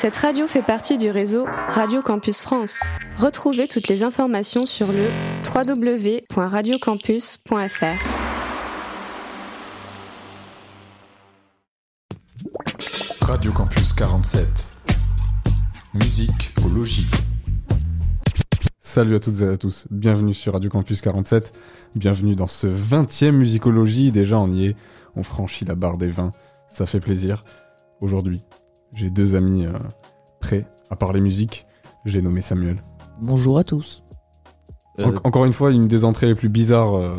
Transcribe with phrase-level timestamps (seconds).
[0.00, 2.84] Cette radio fait partie du réseau Radio Campus France.
[3.18, 5.08] Retrouvez toutes les informations sur le
[5.52, 7.84] www.radiocampus.fr.
[13.22, 14.68] Radio Campus 47.
[15.94, 17.08] Musique au logis.
[18.78, 21.52] Salut à toutes et à tous, bienvenue sur Radio Campus 47,
[21.96, 24.76] bienvenue dans ce 20e musicologie, déjà on y est,
[25.16, 26.30] on franchit la barre des 20,
[26.68, 27.42] ça fait plaisir.
[28.00, 28.44] Aujourd'hui,
[28.94, 29.72] j'ai deux amis euh,
[30.40, 31.66] prêts à parler musique,
[32.04, 32.82] j'ai nommé Samuel.
[33.20, 34.02] Bonjour à tous.
[34.98, 37.14] En- Euh, encore une fois, une des entrées les plus bizarres euh,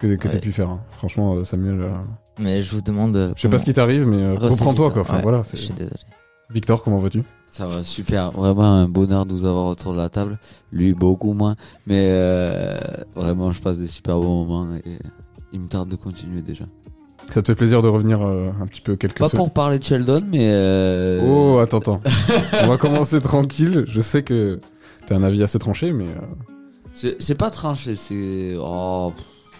[0.00, 0.40] que, que t'aies Ouais.
[0.40, 0.70] pu faire.
[0.70, 0.80] hein.
[0.90, 1.90] Franchement, euh, Samuel, euh,
[2.38, 3.14] mais je vous demande.
[3.16, 5.02] euh, je sais pas ce qui t'arrive, mais euh, reprends-toi quoi.
[5.02, 5.02] Ressaisis-toi.
[5.02, 6.00] Enfin, Ouais, voilà, Je suis désolé.
[6.50, 7.22] Victor, comment vas-tu?
[7.50, 10.38] Ça va super, vraiment un bonheur de vous avoir autour de la table.
[10.72, 12.78] Lui beaucoup moins, mais euh,
[13.16, 14.98] vraiment je passe des super bons moments et
[15.52, 16.64] il me tarde de continuer déjà.
[17.30, 19.84] Ça te fait plaisir de revenir euh, un petit peu quelques Pas pour parler de
[19.84, 22.00] Sheldon, mais euh, Oh, attends, attends.
[22.64, 23.84] On va commencer tranquille.
[23.86, 24.58] Je sais que
[25.06, 29.12] t'as un avis assez tranché, mais euh, c'est pas tranché, c'est oh,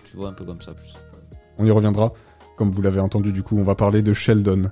[0.05, 0.95] tu vois un peu comme ça plus.
[1.59, 2.12] on y reviendra.
[2.57, 4.70] Comme vous l'avez entendu, du coup, on va parler de Sheldon,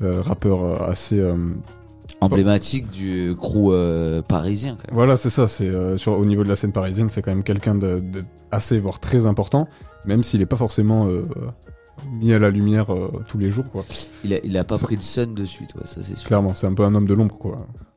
[0.00, 1.22] rappeur assez.
[2.20, 3.70] Emblématique du crew
[4.26, 4.72] parisien.
[4.72, 4.94] Quand même.
[4.94, 5.46] Voilà, c'est ça.
[5.46, 5.70] C'est
[6.08, 9.26] au niveau de la scène parisienne, c'est quand même quelqu'un de, de assez, voire très
[9.26, 9.68] important,
[10.06, 11.22] même s'il est pas forcément euh,
[12.06, 13.84] mis à la lumière euh, tous les jours, quoi.
[14.24, 16.26] Il a, il a pas Ça- pris le sun de suite, ouais, ça c'est sûr.
[16.28, 17.56] Clairement, c'est un peu un homme de l'ombre, quoi.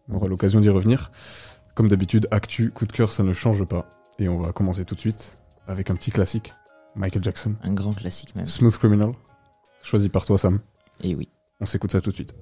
[0.10, 1.12] On aura l'occasion d'y revenir.
[1.76, 3.90] Comme d'habitude, actu, coup de cœur, ça ne change pas.
[4.20, 6.54] Et on va commencer tout de suite avec un petit classique,
[6.96, 7.56] Michael Jackson.
[7.64, 8.46] Un grand classique même.
[8.46, 9.14] Smooth Criminal,
[9.82, 10.60] choisi par toi Sam.
[11.02, 11.30] Et oui.
[11.62, 12.34] On s'écoute ça tout de suite.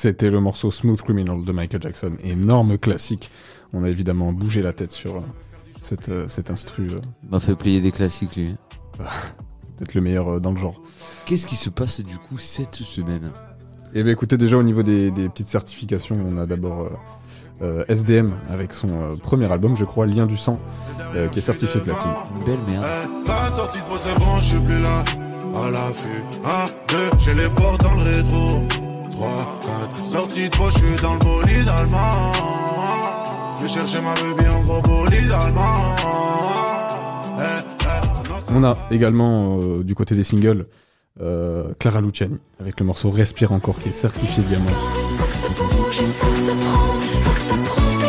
[0.00, 3.30] C'était le morceau Smooth Criminal de Michael Jackson, énorme classique.
[3.74, 5.20] On a évidemment bougé la tête sur euh,
[5.82, 8.56] cette, euh, cet instru, euh, Il m'a fait plier des classiques, lui.
[8.96, 10.80] peut-être le meilleur euh, dans le genre.
[11.26, 13.30] Qu'est-ce qui se passe du coup cette semaine?
[13.92, 16.90] Et bien écoutez, déjà au niveau des, des petites certifications, on a d'abord euh,
[17.60, 20.58] euh, SDM avec son euh, premier album, je crois, Lien du sang,
[21.14, 22.10] euh, qui est certifié platine.
[22.46, 22.86] Belle merde.
[23.26, 25.04] La sortie de c'est bon, je suis plus là.
[25.62, 26.08] À l'affût.
[26.42, 28.89] 1, 2, j'ai les portes dans le rétro.
[29.20, 29.60] 3,
[29.92, 32.32] 4, sortie de je suis dans le bolide allemand.
[33.58, 35.74] Je vais chercher ma baby en gros bolide allemand.
[37.36, 40.66] Non, ça- On a également euh, du côté des singles
[41.20, 44.64] euh, Clara Luciani avec le morceau Respire encore qui est certifié diamant.
[44.70, 47.99] Faut que ça bouge, il faut que ça tremble, faut que ça transpire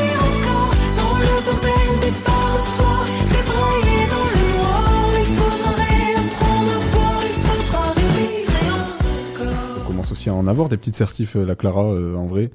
[10.29, 12.51] On à en avoir des petites certifs, euh, la Clara, euh, en vrai.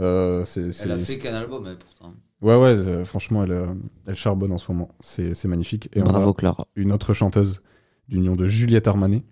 [0.00, 2.12] Euh, c'est, Elle a fait qu'un album, pourtant.
[2.42, 3.66] Ouais, ouais, euh, franchement, elle,
[4.06, 4.90] elle charbonne en ce moment.
[5.00, 5.88] C'est, c'est magnifique.
[5.94, 6.66] Et on Bravo, a Clara.
[6.76, 7.62] une autre chanteuse
[8.08, 9.22] d'union de Juliette Armanet,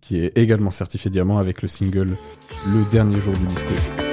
[0.00, 2.16] qui est également certifiée diamant avec le single
[2.66, 4.11] Le dernier jour du disco.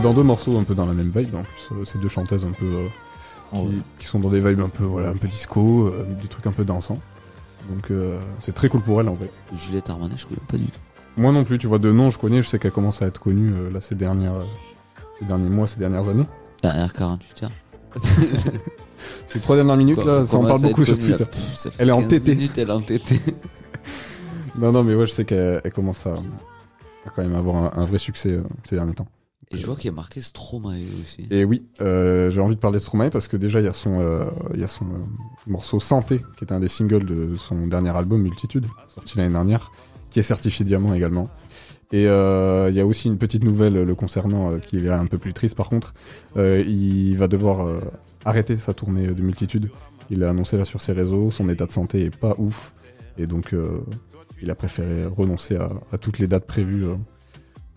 [0.00, 2.44] Dans deux morceaux un peu dans la même vibe, en plus, euh, ces deux chanteuses
[2.44, 2.86] un peu euh,
[3.50, 3.66] Oh,
[3.98, 6.52] qui, sont dans des vibes un peu, voilà, un peu disco, euh, des trucs un
[6.52, 7.00] peu dansants.
[7.70, 7.90] Donc
[8.40, 9.30] c'est très cool pour elle en vrai.
[9.54, 10.78] Juliette Armanet, je connais pas du tout.
[11.18, 13.20] Moi non plus, tu vois, de nom je connais, je sais qu'elle commence à être
[13.20, 14.44] connue euh, là ces dernières, euh,
[15.18, 16.26] ces derniers mois, ces dernières années.
[16.62, 17.50] Dernière 48 heures.
[19.28, 20.98] Ces trois dernières minutes là, ça en parle beaucoup sur.
[20.98, 21.24] Twitter.
[21.24, 22.34] Pff, fait Elle est en 15 tété.
[22.34, 23.20] minutes, elle est en tété.
[24.58, 27.80] Non non mais ouais, je sais qu'elle elle commence à, à quand même avoir un,
[27.80, 29.06] un vrai succès euh, ces derniers temps.
[29.50, 31.26] Et je vois qu'il y a marqué Stromae aussi.
[31.30, 33.72] Et oui, euh, j'ai envie de parler de Stromae parce que déjà il y a
[33.72, 34.66] son, euh, a euh,
[35.46, 39.72] morceau Santé, qui est un des singles de son dernier album Multitude, sorti l'année dernière,
[40.10, 41.28] qui est certifié diamant également.
[41.90, 45.32] Et il y a aussi une petite nouvelle le concernant qui est un peu plus
[45.32, 45.94] triste par contre.
[46.36, 47.66] Il va devoir
[48.26, 49.70] arrêter sa tournée de Multitude.
[50.10, 52.74] Il l'a annoncé là sur ses réseaux, son état de santé est pas ouf.
[53.16, 53.54] Et donc
[54.42, 56.84] il a préféré renoncer à, toutes les dates prévues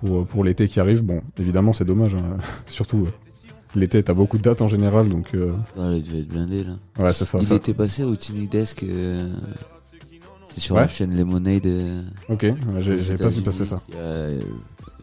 [0.02, 1.04] pour, pour l'été qui arrive.
[1.04, 2.38] Bon, évidemment c'est dommage, hein.
[2.68, 3.12] surtout euh,
[3.76, 6.74] l'été t'as beaucoup de dates en général, donc euh, Ah, elle devait être blindée là.
[7.04, 7.38] ouais c'est ça.
[7.40, 7.56] Il ça.
[7.56, 8.84] était passé au Tiny Desk.
[8.84, 9.32] euh,
[10.54, 10.82] C'est sur Ouais.
[10.82, 11.66] la chaîne Lemonade.
[11.66, 13.82] euh, Ok, ouais, j'ai pas vu passer ça.
[13.90, 14.42] Il y a euh,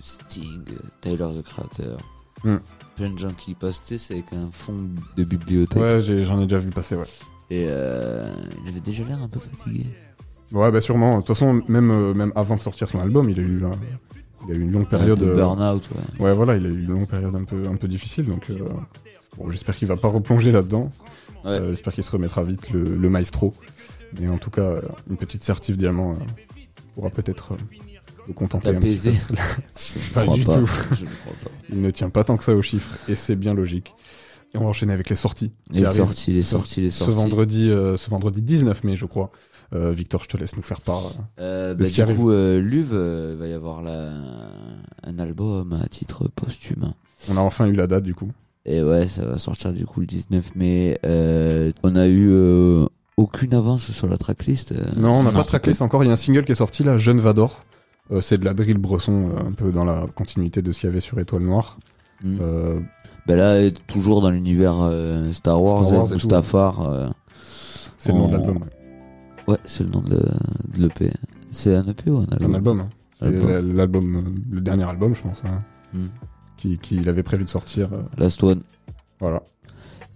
[0.00, 1.98] Sting, euh, Tyler the Creator.
[2.44, 2.56] Hmm.
[2.96, 4.74] Plein de gens qui passent, tu sais, c'est avec un fond
[5.16, 5.80] de bibliothèque.
[5.82, 7.06] Ouais, j'en ai déjà vu passer, ouais.
[7.50, 8.30] Et euh,
[8.62, 9.86] il avait déjà l'air un peu fatigué.
[10.52, 11.14] Ouais, bah sûrement.
[11.14, 13.78] De toute façon, même, euh, même avant de sortir son album, il a eu, un-
[14.46, 15.18] il a eu une longue période.
[15.18, 16.24] Un peu euh, burn-out, ouais.
[16.26, 18.56] Ouais, voilà, il a eu une longue période un peu, un peu difficile, donc euh,
[19.36, 20.90] bon, j'espère qu'il va pas replonger là-dedans.
[21.44, 21.50] Ouais.
[21.52, 23.54] Euh, j'espère qu'il se remettra vite le, le maestro.
[24.20, 24.80] Mais en tout cas, euh,
[25.10, 26.16] une petite certif diamant
[26.94, 27.56] pourra peut-être
[28.26, 29.14] le contenter un petit peu.
[29.76, 30.58] Je Pas du pas.
[30.58, 30.66] tout.
[30.96, 31.50] Je ne crois pas.
[31.70, 33.92] Il ne tient pas tant que ça aux chiffres, et c'est bien logique.
[34.54, 35.52] Et on va enchaîner avec les sorties.
[35.70, 37.14] Les sorties, les ce- sorties, les Ce sorties.
[37.14, 39.30] vendredi, euh, ce vendredi 19 mai, je crois.
[39.74, 41.06] Euh, Victor, je te laisse nous faire part.
[41.40, 41.42] euh.
[41.42, 44.12] Euh, de bah, ce du coup, Luve, va y avoir là,
[45.04, 46.92] un album à titre posthume.
[47.30, 48.30] On a enfin eu la date, du coup.
[48.64, 50.98] Et ouais, ça va sortir du coup le 19 mai.
[51.04, 54.72] Euh, on a eu euh, aucune avance sur la tracklist.
[54.72, 56.04] euh, Non, on n'a pas de tracklist encore.
[56.04, 57.64] Il y a un single qui est sorti là, Jeune Vador.
[58.20, 61.00] C'est de la drill bresson, un peu dans la continuité de ce qu'il y avait
[61.02, 61.78] sur Étoile Noire.
[62.24, 62.80] Euh,
[63.26, 64.76] Bah là, toujours dans l'univers
[65.32, 66.14] Star Wars, Star Wars et tout.
[66.14, 67.12] Mustafar.
[67.98, 68.56] c'est le nom de l'album.
[68.56, 68.62] ouais.
[69.48, 71.10] Ouais, c'est le nom de, de l'EP.
[71.50, 72.80] C'est un EP ou un album un album.
[72.80, 72.88] hein.
[73.20, 73.76] Album.
[73.76, 74.22] L'album, euh,
[74.54, 75.62] le dernier album, je pense, hein,
[75.92, 76.06] Hmm.
[76.56, 77.88] qui- qu'il avait prévu de sortir.
[77.92, 78.60] euh, Last One.
[79.20, 79.42] voilà.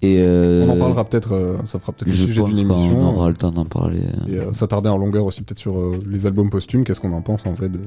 [0.02, 1.32] Et euh, On en parlera peut-être.
[1.32, 3.08] euh, ça fera peut-être le Je sujet d'une émission.
[3.08, 4.02] aura le temps d'en parler.
[4.28, 6.84] Et euh, s'attarder en longueur aussi peut-être sur les albums posthumes.
[6.84, 7.78] Qu'est-ce qu'on en pense en vrai de,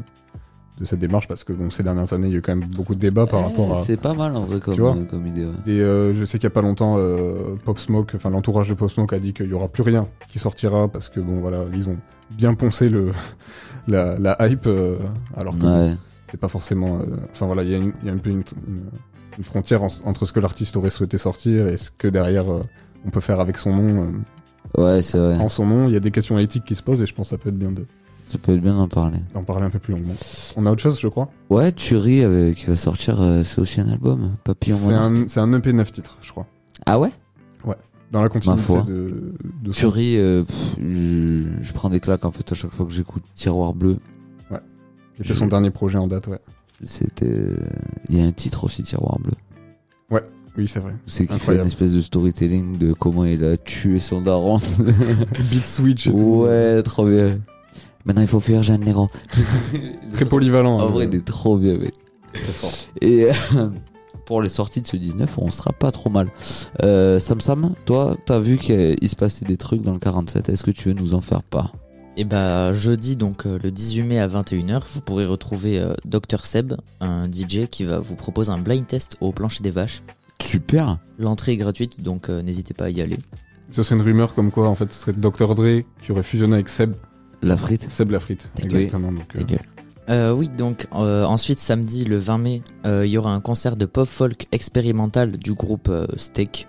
[0.79, 2.67] de cette démarche Parce que bon, ces dernières années, il y a eu quand même
[2.69, 3.81] beaucoup de débats par Eh, rapport à.
[3.81, 5.45] C'est pas mal en vrai comme, Tu vois euh, comme idée.
[5.45, 5.51] ouais.
[5.67, 8.73] Et euh, je sais qu'il y a pas longtemps, euh, Pop Smoke, enfin l'entourage de
[8.73, 11.63] Pop Smoke a dit qu'il y aura plus rien qui sortira parce que bon voilà,
[11.73, 11.97] ils ont
[12.31, 13.11] bien poncé le
[13.87, 14.97] la, la hype, euh,
[15.37, 15.95] alors que Ouais.
[16.31, 16.99] c'est pas forcément.
[16.99, 18.81] euh, Enfin voilà, il y, y a un peu une, une,
[19.37, 22.45] une frontière en- entre ce que l'artiste aurait souhaité sortir et ce que derrière
[23.05, 24.11] on peut faire avec son nom.
[24.77, 25.37] Ouais, c'est vrai.
[25.37, 27.27] en son nom, il y a des questions éthiques qui se posent et je pense
[27.27, 27.85] que ça peut être bien de-
[28.27, 29.19] Ça peut être bien d'en parler.
[29.33, 30.13] d'en parler un peu plus longuement.
[30.57, 31.29] On a autre chose, je crois.
[31.49, 34.31] Ouais, Thury euh, qui va sortir, euh, c'est aussi un album.
[34.43, 35.13] Papillon C'est Monarque.
[35.13, 36.47] un, c'est un EP 9 titres, je crois.
[36.85, 37.09] Ah ouais?
[38.11, 38.83] Dans la continuité foi.
[38.83, 42.85] de, de Thury, euh, pff, je, je prends des claques en fait à chaque fois
[42.85, 43.97] que j'écoute Tiroir Bleu.
[45.15, 46.39] qui était son dernier projet en date, ouais.
[46.83, 47.49] C'était.
[48.09, 49.33] Il y a un titre aussi, Tiroir Bleu.
[50.57, 50.93] Oui, c'est vrai.
[51.05, 54.57] C'est qui fait une espèce de storytelling de comment il a tué son daron.
[55.51, 56.43] Beat switch et tout.
[56.45, 57.39] ouais, trop bien.
[58.05, 59.09] Maintenant, il faut fuir Jeanne Négro.
[60.13, 60.77] Très polyvalent.
[60.77, 60.91] En hein.
[60.91, 61.93] vrai, il est trop bien, mec.
[63.01, 63.69] Et euh,
[64.25, 66.29] pour les sorties de ce 19, on sera pas trop mal.
[66.83, 70.49] Euh, Sam Sam, toi, t'as vu qu'il se passait des trucs dans le 47.
[70.49, 71.73] Est-ce que tu veux nous en faire part
[72.17, 76.45] Et bah jeudi donc euh, le 18 mai à 21h, vous pourrez retrouver euh, Dr
[76.45, 80.03] Seb, un DJ qui va vous proposer un blind test au plancher des vaches.
[80.41, 80.97] Super.
[81.17, 83.17] L'entrée est gratuite donc euh, n'hésitez pas à y aller.
[83.71, 85.55] Ça serait une rumeur comme quoi, en fait, ce serait Dr.
[85.55, 86.93] Dre qui aurait fusionné avec Seb.
[87.41, 87.87] La frite.
[87.91, 88.51] Seb la frite.
[88.61, 89.11] Exactement.
[89.11, 89.55] Donc, euh.
[90.09, 93.75] Euh, oui, donc euh, ensuite samedi le 20 mai, euh, il y aura un concert
[93.75, 96.67] de pop folk expérimental du groupe euh, Steak.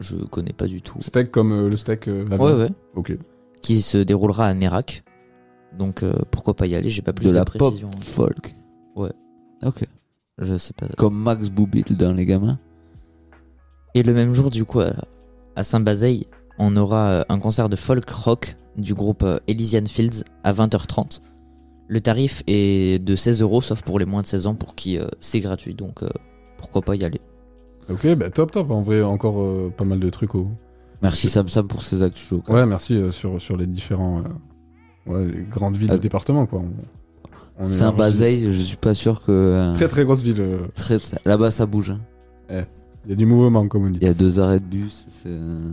[0.00, 1.00] Je connais pas du tout.
[1.00, 2.08] steak comme euh, le steak.
[2.08, 2.70] euh, Ouais ouais.
[2.96, 3.16] Ok.
[3.62, 5.04] Qui se déroulera à Nérac.
[5.78, 7.90] Donc euh, pourquoi pas y aller J'ai pas plus De de, la pop précision.
[8.00, 8.56] folk.
[8.96, 9.12] Ouais.
[9.62, 9.84] Ok.
[10.38, 10.88] Je sais pas.
[10.98, 12.58] Comme Max Boublil dans Les Gamins.
[13.94, 16.26] Et le même jour, du coup, à- Saint-Bazeille,
[16.58, 21.20] on aura un concert de folk rock du groupe euh, Elysian Fields à 20h30.
[21.86, 24.98] Le tarif est de 16 euros, sauf pour les moins de 16 ans, pour qui
[24.98, 25.74] euh, c'est gratuit.
[25.74, 26.08] Donc euh,
[26.56, 27.20] pourquoi pas y aller.
[27.90, 28.70] Ok, bah top, top.
[28.70, 30.48] En vrai, encore euh, pas mal de trucs au.
[31.02, 32.54] Merci Sam Sam pour ces actus locaux.
[32.54, 34.22] Ouais, merci euh, sur, sur les différents.
[35.08, 36.62] euh, ouais, les grandes villes du département, quoi.
[37.62, 39.30] Saint-Bazeille, je suis pas sûr que.
[39.30, 40.40] euh, Très très grosse ville.
[40.40, 41.90] euh, très- Là-bas, ça bouge.
[42.50, 42.64] hein.
[43.06, 43.98] Il y a du mouvement, comme on dit.
[44.00, 45.04] Il y a deux arrêts de bus.
[45.08, 45.70] c'est- euh,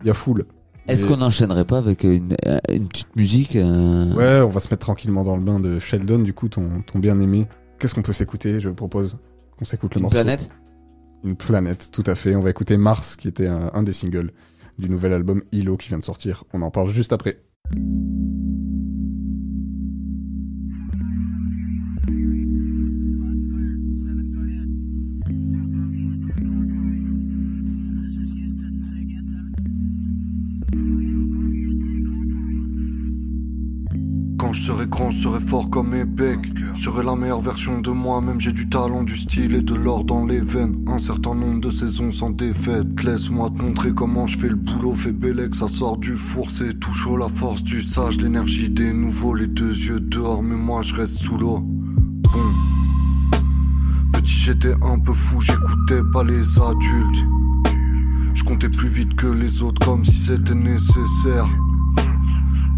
[0.00, 0.46] Il y a foule.
[0.88, 4.66] Est-ce qu'on n'enchaînerait pas avec une, euh, une petite musique euh, Ouais, on va se
[4.68, 7.46] mettre tranquillement dans le bain de Sheldon, du coup, ton, ton bien-aimé.
[7.78, 9.16] Qu'est-ce qu'on peut s'écouter Je propose
[9.56, 10.16] qu'on s'écoute le Une morceau.
[10.16, 10.50] planète?
[11.24, 12.34] Une planète, tout à fait.
[12.34, 14.32] On va écouter Mars, qui était un, un des singles
[14.78, 16.44] du nouvel album Hilo qui vient de sortir.
[16.52, 17.38] On en parle juste après.
[34.52, 36.38] Quand je serai grand, je serai fort comme becs.
[36.76, 38.38] Je serai la meilleure version de moi-même.
[38.38, 40.76] J'ai du talent, du style et de l'or dans les veines.
[40.88, 43.02] Un certain nombre de saisons sans défaite.
[43.02, 44.92] Laisse-moi te montrer comment je fais le boulot.
[44.92, 47.16] Fais bélec, ça sort du four, c'est tout chaud.
[47.16, 49.34] La force du sage, l'énergie des nouveaux.
[49.34, 51.60] Les deux yeux dehors, mais moi je reste sous l'eau.
[51.60, 53.38] Bon.
[54.12, 57.24] Petit, j'étais un peu fou, j'écoutais pas les adultes.
[58.34, 61.48] Je comptais plus vite que les autres, comme si c'était nécessaire.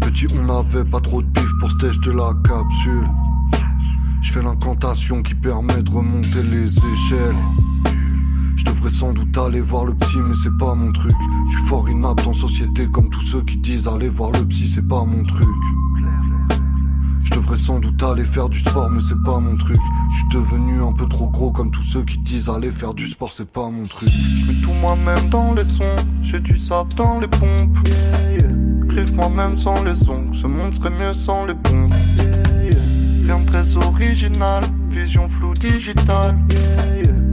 [0.05, 3.07] Petit, on n'avait pas trop de bif pour stage de la capsule.
[4.21, 7.35] Je fais l'incantation qui permet de remonter les échelles.
[8.55, 11.15] Je devrais sans doute aller voir le psy, mais c'est pas mon truc.
[11.49, 14.67] Je suis fort inapte en société, comme tous ceux qui disent aller voir le psy,
[14.67, 15.47] c'est pas mon truc.
[17.23, 19.79] Je devrais sans doute aller faire du sport, mais c'est pas mon truc.
[20.11, 23.07] Je suis devenu un peu trop gros, comme tous ceux qui disent aller faire du
[23.07, 24.09] sport, c'est pas mon truc.
[24.09, 27.89] Je mets tout moi-même dans les sons, j'ai du sable dans les pompes.
[28.95, 31.93] Moi-même sans les ongles, ce monde serait mieux sans les bombes.
[33.27, 36.37] De très original, vision floue digitale.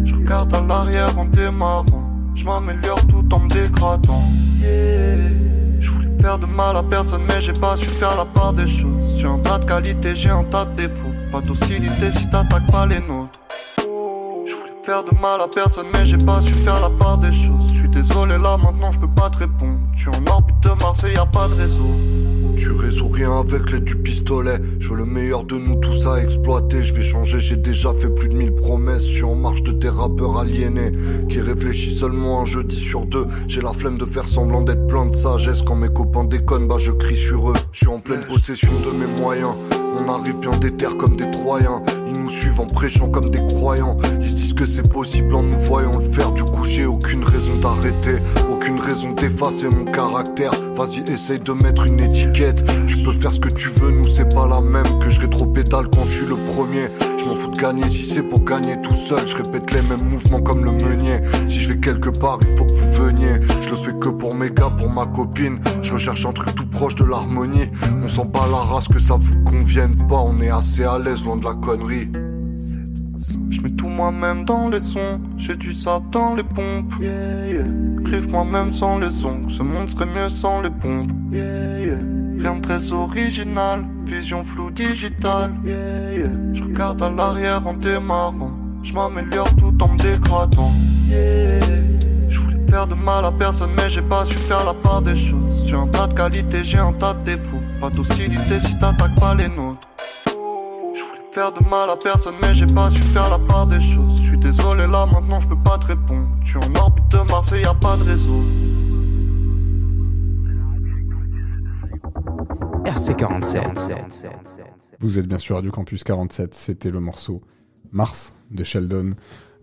[0.05, 4.25] Je regarde à l'arrière en démarrant, je m'améliore tout en me dégradant.
[4.61, 8.67] Je voulais faire de mal à personne, mais j'ai pas su faire la part des
[8.67, 9.17] choses.
[9.17, 11.13] J'ai un tas de qualités, j'ai un tas de défauts.
[11.31, 13.41] Pas d'hostilité si t'attaques pas les nôtres.
[13.79, 17.33] Je voulais faire de mal à personne, mais j'ai pas su faire la part des
[17.33, 17.72] choses.
[17.93, 19.79] Désolé là, maintenant je peux pas te répondre.
[19.95, 21.91] Suis en orbite de Marseille, y a pas de réseau.
[22.57, 24.59] Tu résous rien avec l'aide du pistolet.
[24.79, 26.83] Je veux le meilleur de nous tous à exploiter.
[26.83, 29.07] Je vais changer, j'ai déjà fait plus de 1000 promesses.
[29.07, 30.93] Je suis en marche de tes rappeurs aliénés
[31.29, 33.27] qui réfléchissent seulement un jeudi sur deux.
[33.47, 35.63] J'ai la flemme de faire semblant d'être plein de sagesse.
[35.63, 37.55] Quand mes copains déconnent, bah je crie sur eux.
[37.73, 39.55] Je suis en pleine possession de mes moyens.
[39.99, 41.83] On arrive bien des terres comme des Troyens.
[42.23, 43.97] Nous suivent en prêchant comme des croyants.
[44.21, 46.31] Ils se disent que c'est possible en nous voyant le faire.
[46.31, 48.17] Du coup, j'ai aucune raison d'arrêter,
[48.49, 50.53] aucune raison d'effacer mon caractère.
[50.77, 52.65] Vas-y, essaye de mettre une étiquette.
[52.87, 55.01] Tu peux faire ce que tu veux, nous c'est pas la même.
[55.01, 56.87] Que je rétro-pédale quand je suis le premier.
[57.19, 59.27] Je m'en fous de gagner si c'est pour gagner tout seul.
[59.27, 61.19] Je répète les mêmes mouvements comme le meunier.
[61.45, 63.41] Si je vais quelque part, il faut que vous veniez.
[63.61, 65.59] Je le fais que pour mes gars, pour ma copine.
[65.83, 67.69] Je recherche un truc tout proche de l'harmonie.
[68.05, 70.21] On sent pas la race que ça vous convienne pas.
[70.21, 72.12] On est assez à l'aise loin de la connerie.
[73.53, 76.95] Je mets tout moi-même dans les sons, j'ai du sable dans les pompes.
[78.03, 81.11] Griffe moi-même sans les ongles, ce monde serait mieux sans les pompes.
[81.31, 85.53] Rien de très original, vision floue digitale.
[85.67, 90.73] Je regarde à l'arrière en démarrant, je m'améliore tout en me dégradant.
[91.11, 95.15] Je voulais faire de mal à personne, mais j'ai pas su faire la part des
[95.15, 95.67] choses.
[95.67, 97.61] J'ai un tas de qualités, j'ai un tas de défauts.
[97.83, 99.89] Pas d'hostilité si t'attaques pas les nôtres.
[101.33, 104.21] Faire de mal à personne, mais j'ai pas su faire la part des choses.
[104.21, 106.29] Je suis désolé là, maintenant je peux pas te répondre.
[106.45, 108.43] Suis en orbite de Marseille, y a pas de réseau.
[112.85, 114.31] RC47.
[115.01, 117.41] Vous êtes bien sûr Radio Campus 47, c'était le morceau
[117.93, 119.13] Mars de Sheldon,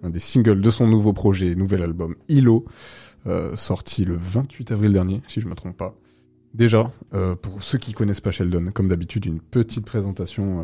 [0.02, 2.66] un des singles de son nouveau projet, nouvel album Ilo,
[3.28, 5.94] euh, sorti le 28 avril dernier, si je me trompe pas.
[6.56, 10.64] Déjà, euh, pour ceux qui connaissent pas Sheldon, comme d'habitude, une petite présentation euh,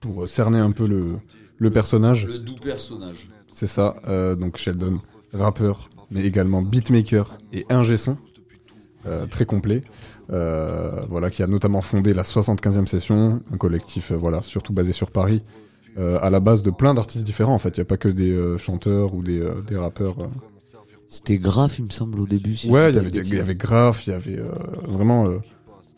[0.00, 1.16] pour cerner un peu le,
[1.58, 2.26] le personnage.
[2.26, 3.28] Le doux personnage.
[3.48, 5.00] C'est ça, euh, donc Sheldon,
[5.32, 8.16] rappeur, mais également beatmaker et ingé son,
[9.06, 9.82] euh, très complet.
[10.32, 14.92] Euh, voilà, qui a notamment fondé la 75e session, un collectif, euh, voilà, surtout basé
[14.92, 15.44] sur Paris,
[15.98, 17.54] euh, à la base de plein d'artistes différents.
[17.54, 20.20] En fait, il y a pas que des euh, chanteurs ou des, euh, des rappeurs.
[20.20, 20.26] euh.
[21.08, 22.56] C'était grave, il me semble, au début.
[22.56, 24.50] si ouais, il y avait, y avait Graph, il y avait euh,
[24.82, 25.38] vraiment euh,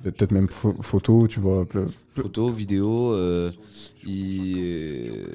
[0.03, 1.67] peut-être même pho- photo, tu vois.
[2.15, 3.13] Photos, vidéos.
[3.13, 3.51] euh,
[4.07, 5.27] il, euh,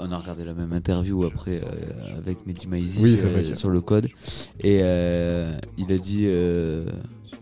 [0.00, 3.18] on a regardé la même interview après euh, avec Mehdi Maizi Oui,
[3.54, 4.08] sur, le code.
[4.60, 6.26] Et il a dit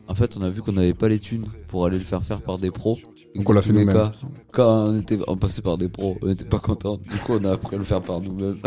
[0.09, 2.41] En fait, on a vu qu'on n'avait pas les thunes pour aller le faire faire
[2.41, 2.99] par des pros.
[3.35, 4.11] Donc on l'a fait nous-mêmes.
[4.51, 6.99] Quand on, était, on passait par des pros, on n'était pas content.
[6.99, 8.59] Du coup, on a appris à le faire par nous-mêmes.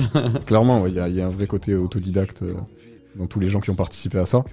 [0.48, 2.42] Clairement, ouais, il y, a- il y a un vrai côté autodidacte
[3.18, 4.44] dans tous les gens qui ont participé à ça.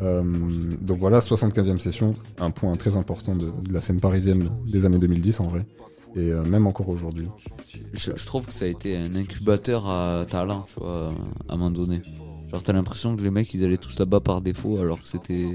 [0.00, 0.22] Euh,
[0.80, 4.98] donc voilà, 75e session, un point très important de, de la scène parisienne des années
[4.98, 5.64] 2010 en vrai,
[6.16, 7.28] et euh, même encore aujourd'hui.
[7.92, 11.12] je, je trouve que ça a été un incubateur à talent, tu vois,
[11.48, 12.02] à un moment donné.
[12.50, 15.46] Genre, t'as l'impression que les mecs, ils allaient tous là-bas par défaut, alors que c'était,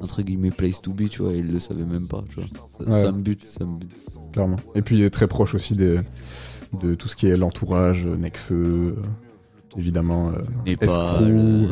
[0.00, 2.48] entre guillemets, place to be, tu vois, et ils le savaient même pas, tu vois.
[2.78, 3.00] Ça, Ouais.
[3.04, 3.92] ça me bute, ça me bute.
[4.32, 4.56] clairement.
[4.74, 6.00] Et puis il est très proche aussi des,
[6.80, 8.96] de tout ce qui est l'entourage, Necfeu,
[9.76, 11.66] évidemment, euh, Népal, Escrew, euh,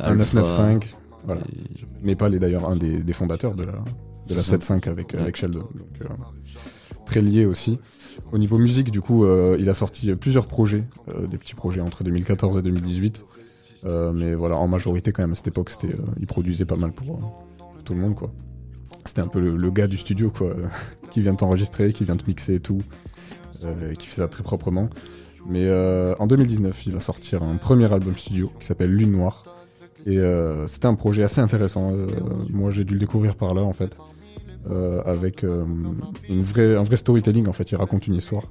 [0.00, 0.80] un Alpha, 995,
[1.24, 1.40] voilà.
[2.02, 4.74] Népal est d'ailleurs un des, des fondateurs de la, de la C'est ça.
[4.76, 5.20] 7.5 avec, Ouais.
[5.20, 5.60] avec Sheldon.
[5.74, 6.06] Donc, euh,
[7.04, 7.78] très lié aussi.
[8.32, 11.80] Au niveau musique, du coup, euh, il a sorti plusieurs projets, euh, des petits projets
[11.80, 13.24] entre 2014 et 2018.
[13.84, 16.76] Euh, mais voilà, en majorité quand même à cette époque, c'était, euh, il produisait pas
[16.76, 17.20] mal pour, euh,
[17.58, 18.32] pour tout le monde, quoi.
[19.04, 20.56] C'était un peu le, le gars du studio, quoi,
[21.12, 22.82] qui vient t'enregistrer, qui vient te mixer et tout,
[23.64, 24.88] euh, et qui fait ça très proprement.
[25.48, 29.44] Mais euh, en 2019, il va sortir un premier album studio qui s'appelle Lune Noire.
[30.04, 31.92] Et euh, c'était un projet assez intéressant.
[31.92, 32.06] euh,
[32.50, 33.96] moi, j'ai dû le découvrir par là, en fait.
[35.04, 37.70] Avec une un vrai storytelling, en fait.
[37.70, 38.42] Il raconte une histoire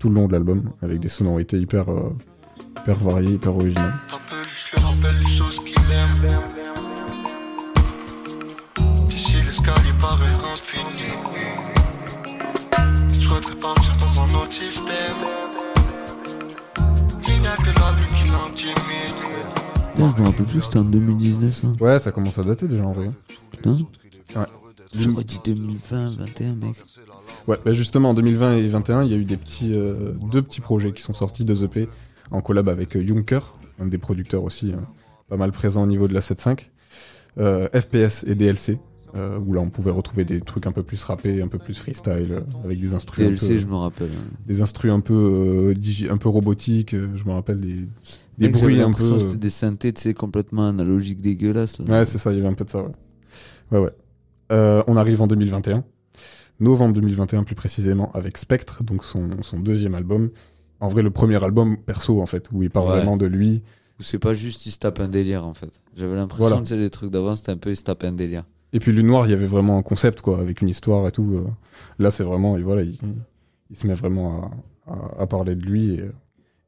[0.00, 1.86] tout le long de l'album, avec des sonorités hyper,
[2.80, 3.94] hyper variées, hyper originales.
[4.08, 4.48] Rappelle,
[20.06, 21.68] Putain, je me rappelle plus c'était en 2019, ça.
[21.80, 23.10] Ouais, ça commence à dater déjà, en vrai.
[23.50, 23.76] Putain.
[24.36, 24.46] Ouais.
[24.94, 26.74] J'aurais dit 2020, 21, mec.
[27.48, 30.42] Ouais, bah justement, en 2020 et 2021, il y a eu des petits, euh, deux
[30.42, 31.88] petits projets qui sont sortis, deux EP,
[32.30, 34.76] en collab avec euh, Junker, un des producteurs aussi euh,
[35.28, 36.68] pas mal présent au niveau de la 7.5,
[37.38, 38.78] euh, FPS et DLC,
[39.14, 42.42] où là on pouvait retrouver des trucs un peu plus rappés, un peu plus freestyle,
[42.64, 43.28] avec des instruments.
[43.30, 44.08] DLC, je me rappelle.
[44.10, 44.36] hein.
[44.46, 47.86] Des instrus un peu, digi- un peu robotiques, je me rappelle des,
[48.42, 48.98] des Mec, bruits un peu.
[48.98, 51.78] que euh, C'était des synthés, tu sais, complètement analogiques dégueulasses.
[51.80, 52.00] là.
[52.00, 52.90] Ouais, c'est ça, il y avait un peu de ça, ouais.
[53.72, 53.90] Ouais, ouais.
[54.52, 55.84] Euh, on arrive en 2021.
[56.60, 60.30] Novembre 2021, plus précisément, avec Spectre, donc son, son deuxième album.
[60.80, 62.96] En vrai, le premier album perso, en fait, où il parle Ouais.
[62.98, 63.62] vraiment de lui.
[63.98, 65.70] Ou c'est pas juste, il se tape un délire, en fait.
[65.96, 66.60] J'avais l'impression Voilà.
[66.62, 68.44] que c'est les trucs d'avant, c'était un peu, il se tape un délire.
[68.72, 71.12] Et puis, Lune Noire, il y avait vraiment un concept, quoi, avec une histoire et
[71.12, 71.34] tout.
[71.36, 71.46] euh.
[71.98, 72.98] Là, c'est vraiment, et voilà, il,
[73.70, 74.50] il se met vraiment
[74.86, 76.04] à, à- à parler de lui et,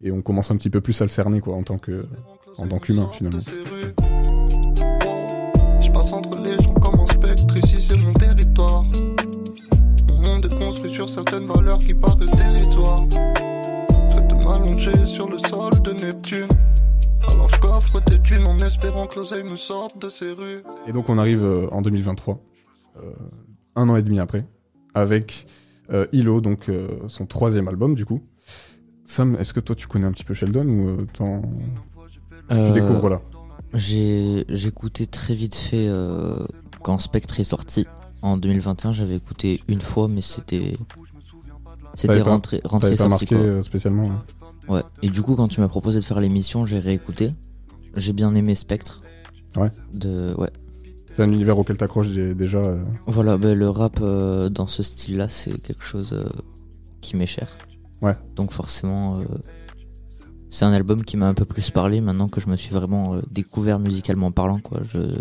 [0.04, 2.06] et on commence un petit peu plus à le cerner, quoi, en tant que,
[2.58, 3.38] en tant qu'humain, finalement.
[3.38, 3.94] De ces rues.
[5.82, 8.84] Je passe entre les gens comme un spectre, ici c'est mon territoire.
[10.08, 13.04] Mon monde est construit sur certaines valeurs qui paraissent dérisoires.
[13.10, 16.48] Je de m'allonger sur le sol de Neptune.
[17.26, 20.62] Alors je coffre des thunes en espérant que l'oseille me sorte de ces rues.
[20.86, 22.38] Et donc on arrive euh, en 2023,
[22.98, 23.00] euh,
[23.74, 24.44] un an et demi après,
[24.92, 25.46] avec
[25.90, 28.22] euh, Hilo, donc euh, son troisième album du coup.
[29.06, 31.48] Sam, est-ce que toi tu connais un petit peu Sheldon ou euh, t'en- tu
[32.50, 33.20] Euh, découvres là
[33.74, 36.38] J'ai écouté très vite fait euh,
[36.82, 37.86] quand Spectre est sorti
[38.22, 38.92] en 2021.
[38.92, 40.76] J'avais écouté une fois, mais c'était
[41.94, 43.62] c'était T'avais pas- rentré rentré pas sorti marqué quoi.
[43.62, 44.10] spécialement
[44.68, 44.80] Ouais.
[45.02, 47.32] Et du coup, quand tu m'as proposé de faire l'émission, j'ai réécouté.
[47.96, 49.02] J'ai bien aimé Spectre.
[49.56, 49.70] Ouais.
[49.92, 50.50] De ouais.
[51.14, 52.58] C'est un univers auquel t'accroches dé- déjà.
[52.58, 56.24] euh, Voilà, bah, le rap euh, dans ce style-là, c'est quelque chose euh,
[57.02, 57.48] qui m'est cher.
[58.04, 58.16] Ouais.
[58.36, 59.24] Donc forcément, euh,
[60.50, 63.14] c'est un album qui m'a un peu plus parlé maintenant que je me suis vraiment
[63.14, 64.60] euh, découvert musicalement parlant.
[64.60, 64.80] Quoi.
[64.84, 65.18] Je...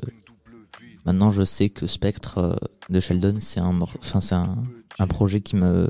[1.06, 2.56] Maintenant, je sais que Spectre euh,
[2.90, 4.62] de Sheldon, c'est un, mor- enfin, c'est un,
[5.00, 5.90] un projet qui me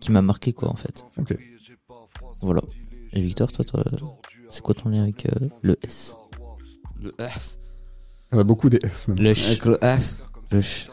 [0.00, 1.04] qui m'a marqué, quoi, en fait.
[2.40, 2.62] Voilà.
[3.12, 3.84] Et Victor, toi, toi,
[4.48, 6.16] c'est quoi ton lien avec euh, le S?
[7.02, 7.58] Le S.
[8.32, 9.24] En a beaucoup des S maintenant.
[9.24, 10.22] Le Avec le S.
[10.50, 10.88] Le ch.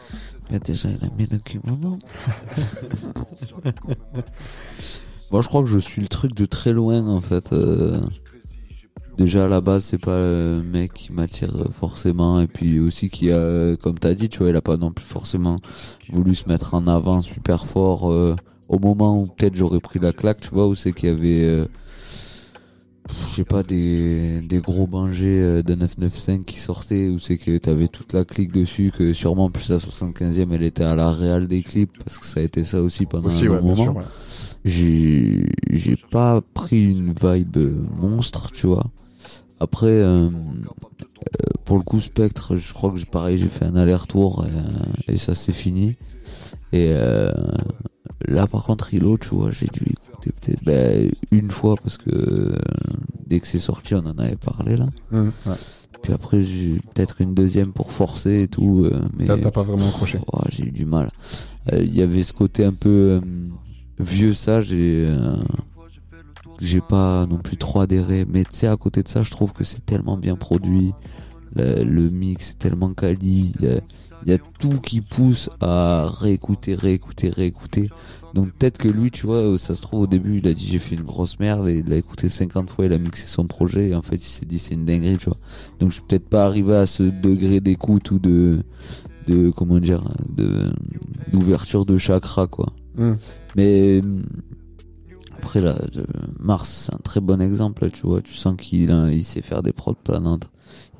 [0.50, 1.38] Mais déjà, il a mis le.
[5.30, 7.52] Bon, je crois que je suis le truc de très loin en fait.
[7.52, 8.00] euh.
[9.18, 12.40] Déjà à la base, c'est pas le mec qui m'attire forcément.
[12.40, 15.04] Et puis aussi qui a, comme t'as dit, tu vois, il a pas non plus
[15.04, 15.58] forcément
[16.10, 18.36] voulu se mettre en avant super fort euh,
[18.68, 21.44] au moment où peut-être j'aurais pris la claque, tu vois, où c'est qu'il y avait,
[21.44, 21.64] euh,
[23.26, 27.56] je sais pas, des, des gros bangers euh, de 995 qui sortaient, où c'est que
[27.58, 31.10] t'avais toute la clique dessus, que sûrement en plus la 75e elle était à la
[31.10, 33.92] réal des clips, parce que ça a été ça aussi pendant Aussi, un ouais, moment.
[33.94, 34.04] ouais.
[34.64, 37.56] j'ai j'ai pas pris une vibe
[38.00, 38.84] monstre tu vois.
[39.60, 40.30] Après euh, euh,
[41.64, 44.46] pour le coup spectre je crois que j'ai pareil j'ai fait un aller-retour
[45.08, 45.96] et, et ça c'est fini.
[46.72, 47.32] Et euh,
[48.26, 49.94] là par contre Hilo tu vois j'ai dû
[50.32, 52.56] peut-être ben, une fois parce que euh,
[53.26, 55.30] dès que c'est sorti on en avait parlé là ouais.
[56.02, 59.62] puis après j'ai peut-être une deuxième pour forcer et tout euh, mais T'as t'as pas
[59.62, 60.18] vraiment accroché.
[60.32, 61.10] Oh, j'ai eu du mal.
[61.72, 63.20] Euh, Il y avait ce côté un peu euh,
[63.98, 65.36] vieux euh,
[66.58, 68.24] que j'ai pas non plus trop adhéré.
[68.28, 70.92] Mais tu sais, à côté de ça, je trouve que c'est tellement bien produit.
[71.54, 73.52] Le, le mix est tellement quali.
[73.60, 73.80] Il y a-
[74.26, 77.88] il y a tout qui pousse à réécouter, réécouter, réécouter.
[78.38, 80.78] Donc peut-être que lui, tu vois, ça se trouve au début, il a dit j'ai
[80.78, 83.88] fait une grosse merde et il l'a écouté 50 fois, il a mixé son projet
[83.88, 85.38] et en fait il s'est dit c'est une dinguerie, tu vois.
[85.80, 88.62] Donc je suis peut-être pas arrivé à ce degré d'écoute ou de
[89.26, 90.70] de comment dire de
[91.32, 92.66] d'ouverture de chakra quoi.
[92.96, 93.16] Hum.
[93.56, 94.00] Mais
[95.36, 95.76] après là,
[96.38, 98.20] Mars c'est un très bon exemple, tu vois.
[98.22, 100.50] Tu sens qu'il a- il sait faire des prods planantes.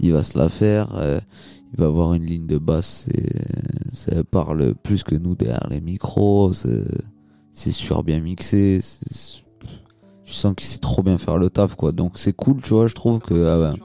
[0.01, 0.95] Il va se la faire.
[0.97, 1.21] euh,
[1.73, 3.07] il va avoir une ligne de basse.
[3.09, 6.53] c'est- Ça parle plus que nous derrière les micros.
[6.53, 6.85] C'est
[7.59, 8.81] c'est super bien mixé.
[10.25, 11.91] Tu sens qu'il sait trop bien faire le taf, quoi.
[11.91, 12.87] Donc c'est cool, tu vois.
[12.87, 13.77] Je trouve que ah ben,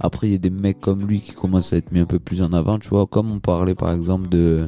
[0.00, 2.18] après il y a des mecs comme lui qui commencent à être mis un peu
[2.18, 3.06] plus en avant, tu vois.
[3.06, 4.66] Comme on parlait par exemple de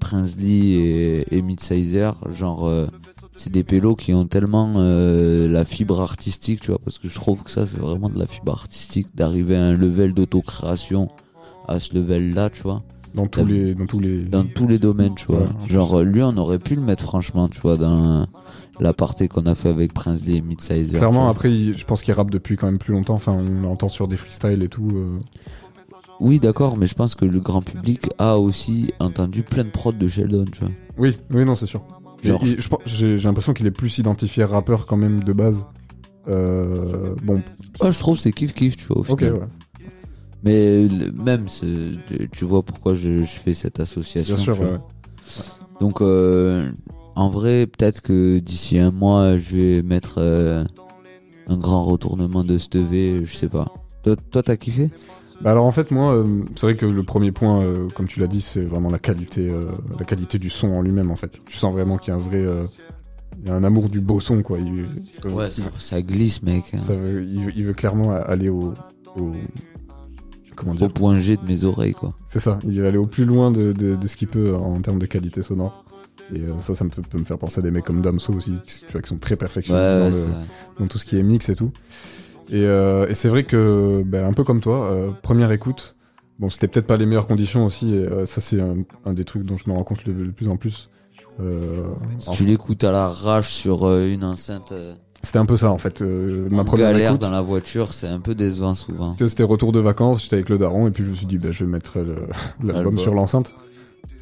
[0.00, 2.86] Prince Lee et, et Midsizer, genre euh,
[3.34, 7.14] c'est des pélos qui ont tellement euh, la fibre artistique, tu vois, parce que je
[7.14, 11.08] trouve que ça c'est vraiment de la fibre artistique d'arriver à un level d'autocréation
[11.66, 12.82] à ce level là, tu vois,
[13.14, 14.22] Dans tous les, dans tous les.
[14.24, 15.40] dans tous les domaines, tu vois.
[15.40, 18.26] Ouais, genre euh, lui on aurait pu le mettre franchement, tu vois, dans
[18.80, 20.98] l'aparté qu'on a fait avec Prince Lee et Midsizer.
[20.98, 23.14] Clairement, après, il- je pense qu'il rappe depuis quand même plus longtemps.
[23.14, 24.90] Enfin, on l'entend sur des freestyles et tout.
[24.94, 25.18] euh.
[26.20, 29.92] Oui, d'accord, mais je pense que le grand public a aussi entendu plein de prods
[29.92, 30.70] de Sheldon, tu vois.
[30.98, 31.82] Oui, oui, non, c'est sûr.
[32.22, 32.42] Genre-
[32.86, 35.64] J'ai l'impression qu'il est plus identifié rappeur quand même de base.
[36.28, 37.40] Euh, bon,
[37.80, 39.32] Ouais, je trouve que c'est kiff kiff, tu vois, au final.
[39.34, 39.40] ouais.
[40.44, 41.46] Mais même,
[42.32, 44.36] tu- vois pourquoi je, je fais cette association.
[44.36, 44.78] Bien sûr, ouais, ouais.
[45.80, 46.70] Donc, euh,
[47.16, 50.64] en vrai, peut-être que d'ici un mois, je vais mettre euh,
[51.48, 53.66] un grand retournement de ce V, je sais pas.
[54.30, 54.90] Toi, t'as kiffé?
[55.40, 58.26] Bah alors en fait moi euh, c'est vrai que le premier point comme tu l'as
[58.26, 59.52] dit c'est vraiment la qualité
[59.96, 61.38] la qualité du son en lui-même en fait.
[61.46, 62.44] Tu sens vraiment qu'il y a un vrai
[63.40, 64.58] il y a un amour du beau son quoi.
[64.58, 64.88] Il,
[65.32, 66.64] Ouais, ça, ça glisse, mec.
[66.80, 68.74] ça veut- il, veut- il veut clairement aller au,
[69.16, 69.34] au
[70.58, 72.14] comment dire Au point G de mes oreilles, quoi.
[72.26, 74.80] C'est ça, il veut aller au plus loin de, de, de ce qu'il peut en
[74.80, 75.84] termes de qualité sonore.
[76.34, 78.52] Et euh, ça, ça me peut me faire penser à des mecs comme Damso aussi,
[78.66, 79.82] qui, tu vois, qui sont très perfectionnistes
[80.26, 80.44] ouais, dans, le-
[80.80, 81.72] dans tout ce qui est mix et tout.
[82.50, 85.96] Et, euh, et c'est vrai que, ben, un peu comme toi, euh, première écoute,
[86.38, 89.24] bon, c'était peut-être pas les meilleures conditions aussi, et euh, ça, c'est un, un des
[89.24, 90.90] trucs dont je me rends compte le, le plus en plus.
[92.18, 94.72] Si tu l'écoutes à la rage sur une enceinte
[95.22, 96.00] c'était un peu ça en fait.
[96.02, 99.14] euh, ma première galère écoute, dans la voiture, c'est un peu décevant souvent.
[99.26, 101.52] c'était retour de vacances, j'étais avec le daron, et puis je me suis dit, ben,
[101.52, 102.26] je vais mettre le-
[102.64, 103.54] l'album sur l'enceinte.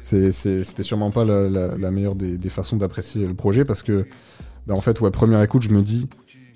[0.01, 4.05] C'était sûrement pas la, la- la meilleure des, des façons d'apprécier le projet, parce que,
[4.65, 6.07] ben, en fait, ouais, première écoute, je me dis,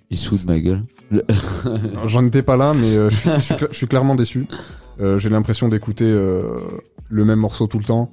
[0.09, 0.83] Il se fout de ma gueule.
[2.07, 4.47] J'en étais pas là, mais euh, je, suis, je suis cla- je suis clairement déçu.
[4.99, 6.59] Euh, j'ai l'impression d'écouter euh,
[7.09, 8.11] le même morceau tout le temps.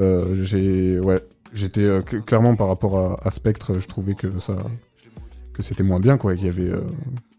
[0.00, 4.38] Euh, j'ai, ouais, j'étais euh, cl- clairement par rapport à, à Spectre, je trouvais que
[4.40, 4.56] ça,
[5.54, 6.82] que c'était moins bien, quoi, qu'il y avait, euh,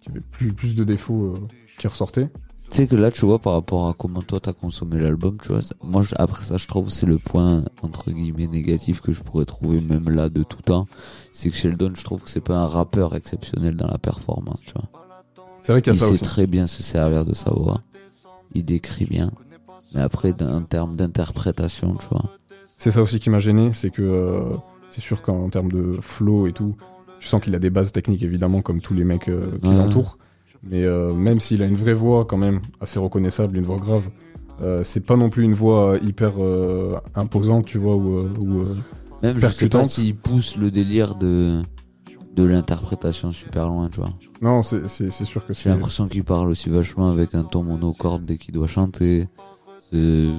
[0.02, 1.48] qu'il y avait plus, plus de défauts euh,
[1.78, 2.30] qui ressortaient.
[2.72, 5.50] Tu sais que là, tu vois, par rapport à comment toi t'as consommé l'album, tu
[5.50, 9.02] vois, ça- moi, je- après ça, je trouve que c'est le point, entre guillemets, négatif
[9.02, 10.88] que je pourrais trouver même là de tout temps.
[11.32, 14.74] C'est que Sheldon, je trouve que c'est pas un rappeur exceptionnel dans la performance, tu
[14.74, 14.90] vois.
[15.62, 16.24] C'est vrai qu'il y Il a ça sait aussi.
[16.24, 17.82] très bien se servir de sa voix.
[18.56, 19.32] Il décrit bien.
[19.94, 22.24] Mais après, en termes d'interprétation, tu vois.
[22.78, 24.56] C'est ça aussi qui m'a gêné, c'est que euh,
[24.90, 26.76] c'est sûr qu'en termes de flow et tout,
[27.26, 30.20] tu sens qu'il a des bases techniques évidemment comme tous les mecs euh, qui l'entourent.
[30.62, 34.10] Mais euh, même s'il a une vraie voix quand même assez reconnaissable, une voix grave,
[34.62, 36.34] euh, c'est pas non plus une voix hyper
[37.16, 38.64] imposante, tu vois, ou, ou,
[39.24, 39.86] Même je sais pas percutante.
[39.88, 41.64] s'il pousse le délire de
[42.36, 44.14] de l'interprétation super loin, tu vois.
[44.42, 45.70] Non, c'est sûr que J'ai c'est.
[45.70, 49.28] l'impression qu'il parle aussi vachement avec un ton monocorde dès qu'il doit chanter.
[49.94, 50.30] Et,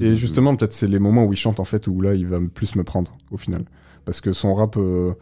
[0.00, 2.38] et justement, peut-être c'est les moments où il chante en fait où là il va
[2.52, 3.64] plus me prendre au final.
[4.04, 5.14] Parce que son rap, euh,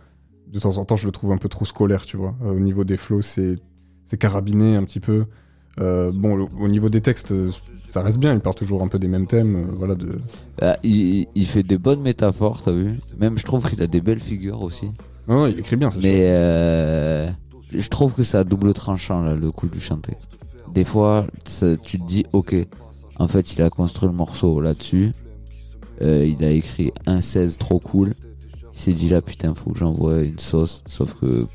[0.53, 2.35] de temps en temps, je le trouve un peu trop scolaire, tu vois.
[2.45, 3.59] Euh, au niveau des flows, c'est
[4.05, 5.25] c'est carabiné un petit peu.
[5.81, 7.33] Euh, bon, le- au niveau des textes,
[7.91, 8.35] ça reste bien.
[8.35, 9.95] Il part toujours un peu des mêmes thèmes, euh, voilà.
[9.95, 10.19] De...
[10.61, 14.01] Ah, il, il fait des bonnes métaphores, t'as vu Même je trouve qu'il a des
[14.03, 14.87] belles figures aussi.
[15.29, 16.01] Non, non, il écrit bien, c'est.
[16.03, 17.31] Mais euh,
[17.73, 20.17] je trouve que c'est à double tranchant là, le coup du chanter.
[20.75, 22.55] Des fois, tu te dis, ok,
[23.19, 25.13] en fait, il a construit le morceau là-dessus.
[26.01, 28.15] Il a écrit un 16 trop cool.
[28.75, 30.83] Il s'est dit là, putain, faut que j'envoie une sauce.
[30.87, 31.49] Sauf que, tu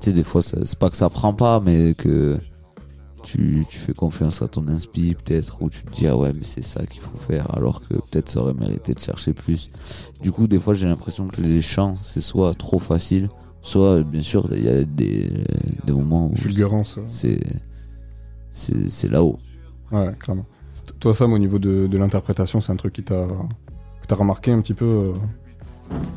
[0.00, 2.38] sais, des fois, c'est pas que ça prend pas, mais que
[3.24, 6.44] tu, tu fais confiance à ton inspi, peut-être, ou tu te dis, ah ouais, mais
[6.44, 9.70] c'est ça qu'il faut faire, alors que peut-être ça aurait mérité de chercher plus.
[10.22, 13.28] Du coup, des fois, j'ai l'impression que les chants, c'est soit trop facile,
[13.60, 15.32] soit, bien sûr, il y a des,
[15.84, 16.98] des moments où Fulgurance.
[17.06, 17.40] c'est
[18.50, 19.38] c'est là-haut.
[19.92, 20.46] Ouais, clairement.
[21.00, 24.50] Toi, Sam, au niveau de, de l'interprétation, c'est un truc qui t'a que t'as remarqué
[24.52, 24.84] un petit peu.
[24.86, 25.12] euh,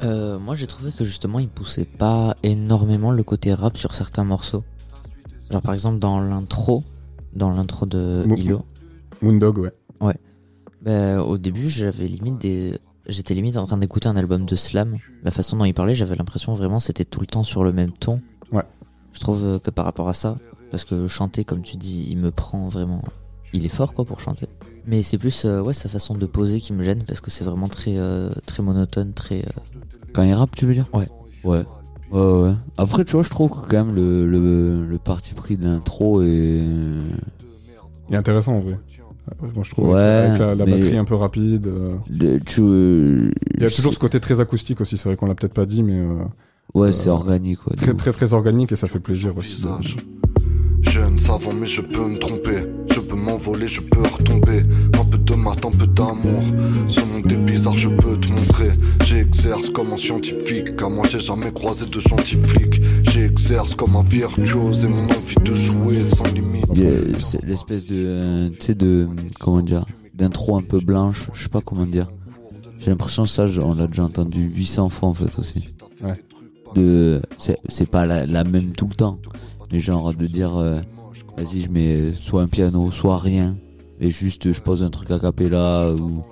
[0.03, 4.23] Euh, moi, j'ai trouvé que justement, il poussait pas énormément le côté rap sur certains
[4.23, 4.63] morceaux.
[5.51, 6.83] Genre, par exemple, dans l'intro,
[7.33, 8.65] dans l'intro de Mo- Ilo,
[9.21, 10.15] Moondog, ouais.
[10.81, 12.79] ben, au début, j'avais limite des.
[13.07, 14.95] J'étais limite en train d'écouter un album de slam.
[15.23, 17.91] La façon dont il parlait, j'avais l'impression vraiment c'était tout le temps sur le même
[17.91, 18.21] ton.
[18.51, 18.63] Ouais.
[19.11, 20.37] Je trouve que par rapport à ça,
[20.69, 23.01] parce que chanter, comme tu dis, il me prend vraiment.
[23.53, 24.47] Il est fort quoi pour chanter.
[24.87, 27.43] Mais c'est plus euh, ouais sa façon de poser qui me gêne parce que c'est
[27.43, 29.41] vraiment très euh, très monotone, très.
[29.41, 29.51] euh,
[30.13, 31.07] Quand il rappe, tu veux dire Ouais.
[31.43, 31.63] Ouais.
[32.11, 32.53] Ouais, ouais.
[32.77, 36.21] Après, tu vois, je trouve que quand même le, le, le parti pris de l'intro
[36.21, 36.65] est.
[38.09, 38.77] Il est intéressant en vrai.
[39.55, 41.67] Moi, je trouve Ouais, avec la, la batterie un peu rapide.
[41.67, 44.97] euh, le- tu, euh, Il y a toujours sais- ce côté très acoustique aussi.
[44.97, 46.23] C'est vrai qu'on l'a peut-être pas dit, mais euh,
[46.73, 47.73] Ouais, c'est organique, quoi.
[47.75, 49.55] de très très très organique et ça fait plaisir aussi.
[49.55, 49.95] visage.
[50.81, 52.65] Jeune, savant, mais je peux me tromper.
[53.01, 54.59] Je peux m'envoler, je peux retomber.
[54.99, 56.43] Un peu de maths, un peu d'amour.
[56.87, 58.69] Ce monde est bizarre, je peux te montrer.
[59.05, 60.75] J'exerce comme un scientifique.
[60.77, 62.81] Car moi, j'ai jamais croisé de flics.
[63.03, 66.65] J'exerce comme un virtuose et mon envie de jouer sans limite.
[67.17, 67.95] C'est l'espèce de.
[67.97, 69.07] euh, Tu sais, de.
[69.39, 72.07] Comment dire D'intro un peu blanche, je sais pas comment dire.
[72.79, 75.69] J'ai l'impression que ça, on l'a déjà entendu 800 fois en fait aussi.
[76.03, 76.19] Ouais.
[76.75, 77.21] De.
[77.39, 79.17] C'est c'est pas la, la même tout le temps.
[79.71, 80.55] Mais genre de dire.
[80.57, 80.79] euh,
[81.37, 83.55] Vas-y, je mets soit un piano, soit rien.
[83.99, 86.23] Et juste, je pose un truc a cappella ou.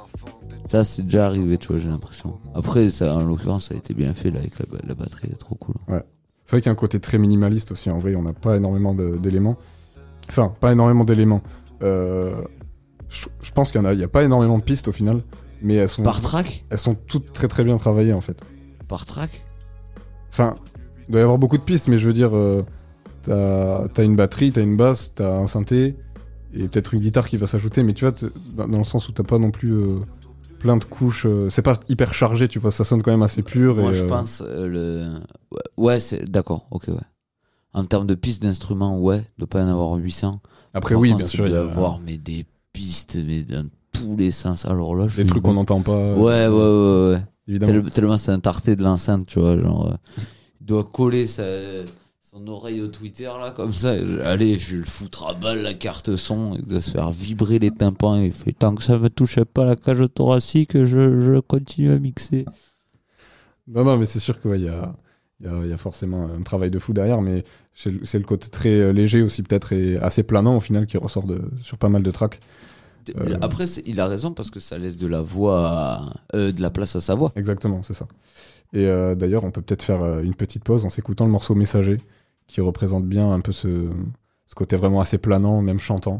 [0.65, 2.39] Ça, c'est déjà arrivé, tu vois, j'ai l'impression.
[2.53, 5.37] Après, ça, en l'occurrence, ça a été bien fait là avec la, la batterie, c'est
[5.37, 5.75] trop cool.
[5.87, 7.89] C'est vrai qu'il y a un côté très minimaliste aussi.
[7.89, 9.57] En vrai, on n'a pas énormément d'éléments.
[10.29, 11.41] Enfin, pas énormément d'éléments.
[11.81, 12.41] Euh,
[13.07, 13.93] je, je pense qu'il y en a.
[13.93, 15.21] Y a pas énormément de pistes au final,
[15.61, 16.65] mais elles sont Par track?
[16.69, 18.41] elles sont toutes très très bien travaillées en fait.
[18.87, 19.43] Par track?
[20.31, 20.55] Enfin,
[21.07, 22.63] il doit y avoir beaucoup de pistes, mais je veux dire, euh,
[23.23, 25.95] t'as as une batterie, t'as une basse, t'as un synthé,
[26.53, 28.13] et peut-être une guitare qui va s'ajouter, mais tu vois,
[28.55, 29.99] dans, le sens où t'as pas non plus euh,
[30.59, 33.43] plein de couches, euh, c'est pas hyper chargé, tu vois, ça sonne quand même assez
[33.43, 33.75] pur.
[33.75, 35.19] Moi, et, je euh, pense le.
[35.77, 36.67] Ouais, c'est d'accord.
[36.71, 36.95] Ok, ouais.
[37.73, 40.41] En termes de pistes d'instruments, ouais, de pas y en avoir 800.
[40.73, 43.17] Après, Par oui, contre, bien sûr, il y doit a y avoir mais des pistes,
[43.25, 44.65] mais dans tous les sens.
[44.65, 46.13] Alors là, des trucs qu'on n'entend pas.
[46.13, 47.23] Ouais, ouais, ouais, ouais.
[47.47, 47.83] Évidemment.
[47.83, 49.59] Tel- tellement c'est un tarté de l'enceinte, tu vois.
[49.59, 49.97] Genre,
[50.61, 51.43] il doit coller sa,
[52.31, 53.95] son oreille au Twitter, là, comme ça.
[54.23, 56.53] allez, je vais le foutre à balle la carte son.
[56.59, 58.17] Il doit se faire vibrer les tympans.
[58.17, 61.91] Et il fait tant que ça me touche pas la cage thoracique, je, je continue
[61.91, 62.45] à mixer.
[63.67, 64.93] Non, non, mais c'est sûr qu'il y a,
[65.39, 68.05] il y, a, il y a forcément un travail de fou derrière, mais c'est le
[68.05, 71.25] c'est le côté très euh, léger aussi, peut-être, et assez planant au final, qui ressort
[71.25, 72.39] de, sur pas mal de tracks.
[73.17, 73.37] Euh.
[73.41, 76.69] Après, il a raison parce que ça laisse de la voix, à- euh, de la
[76.69, 77.31] place à sa voix.
[77.35, 78.07] Exactement, c'est ça.
[78.71, 81.97] Et euh, d'ailleurs, on peut peut-être faire une petite pause en s'écoutant le morceau Messager,
[82.49, 83.89] qui représente bien un peu ce,
[84.47, 86.19] ce côté vraiment assez planant, même chantant.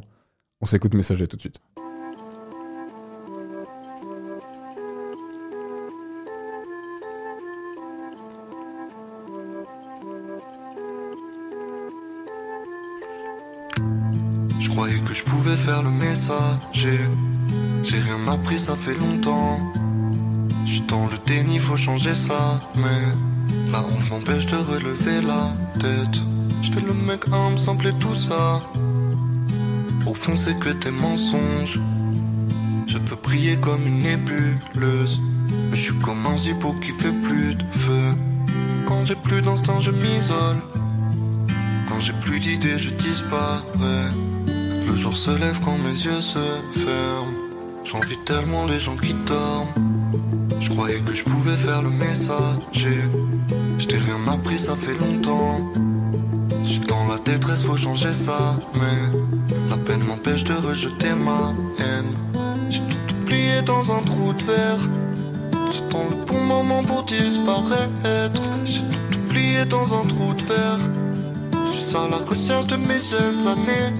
[0.61, 1.59] On s'écoute Messager tout de suite.
[14.59, 16.99] Je croyais que je pouvais faire le messager.
[17.83, 19.57] J'ai rien appris, ça fait longtemps.
[20.65, 22.59] Je suis dans le déni, faut changer ça.
[22.75, 23.01] Mais
[23.71, 26.19] la honte m'empêche de relever la tête.
[26.61, 28.61] Je fais le mec humble, semblait tout ça.
[30.05, 31.79] Au fond, c'est que des mensonges.
[32.87, 35.21] Je veux prier comme une nébuleuse.
[35.69, 38.15] Mais je suis comme un zippo qui fait plus de feu.
[38.87, 40.57] Quand j'ai plus d'instinct, je m'isole.
[41.87, 44.09] Quand j'ai plus d'idées, je disparais.
[44.87, 46.39] Le jour se lève quand mes yeux se
[46.73, 47.33] ferment.
[47.83, 49.88] J'envie tellement les gens qui dorment.
[50.59, 52.99] Je croyais que je pouvais faire le messager.
[53.77, 55.59] Je t'ai rien appris, ça fait longtemps.
[56.63, 58.55] Je dans la détresse, faut changer ça.
[58.73, 59.19] Mais
[59.69, 62.13] la peine m'empêche de rejeter ma haine.
[62.69, 64.83] J'ai tout oublié dans un trou de verre.
[65.73, 68.41] J'attends le bon moment pour disparaître.
[68.65, 70.79] J'ai tout oublié dans un trou de verre.
[71.73, 73.93] Je suis à la recherche de mes jeunes années.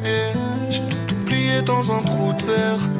[0.69, 2.98] J'ai tout oublié dans un trou de verre.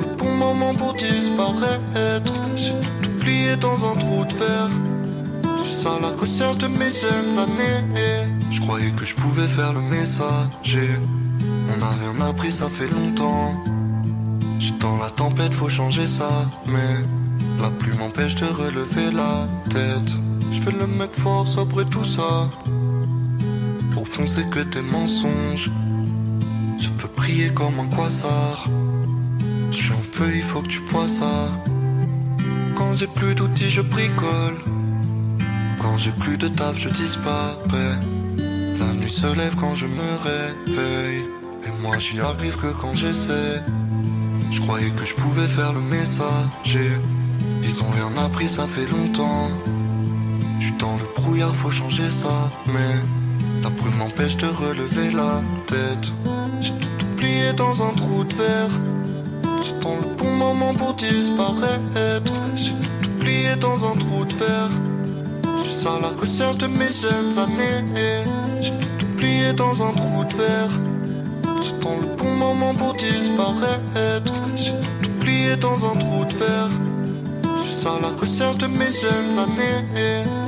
[0.00, 2.32] J'attends le bon moment pour disparaître.
[2.56, 4.70] J'ai tout oublié dans un trou de verre.
[5.64, 8.28] Je suis à la recherche de mes jeunes années.
[8.50, 10.90] Je croyais que je pouvais faire le messager.
[11.42, 13.54] On n'a rien appris, ça fait longtemps.
[14.58, 16.30] Je suis dans la tempête, faut changer ça.
[16.66, 17.04] Mais
[17.60, 20.12] la pluie m'empêche de relever la tête.
[20.52, 21.46] Je fais le mec fort
[21.80, 22.48] et tout ça.
[24.10, 25.70] Fond, c'est que des mensonges.
[26.80, 28.68] Je peux prier comme un quasar.
[29.70, 31.48] Je suis en feu, il faut que tu vois ça.
[32.76, 34.56] Quand j'ai plus d'outils, je bricole.
[35.78, 37.96] Quand j'ai plus de taf, je disparais.
[38.78, 41.24] La nuit se lève quand je me réveille.
[41.66, 43.62] Et moi, j'y arrive que quand j'essaie.
[44.50, 46.90] Je croyais que je pouvais faire le messager.
[47.62, 49.48] Ils ont rien appris, ça fait longtemps.
[50.60, 52.50] Suis dans le brouillard, faut changer ça.
[52.66, 52.96] Mais
[53.62, 56.12] la brume m'empêche de relever la tête.
[56.60, 58.70] J'ai tout oublié dans un trou de verre.
[60.20, 61.80] Bon moment pour disparaître.
[62.54, 64.70] J'ai tout oublié dans un trou de verre.
[65.42, 68.24] Je à la recherche de mes jeunes années.
[68.60, 70.68] J'ai tout oublié dans un trou de verre.
[71.64, 74.32] J'attends le bon moment pour disparaître.
[74.56, 76.70] J'ai tout oublié dans un trou de verre.
[77.42, 80.39] Je à la recherche de mes jeunes années.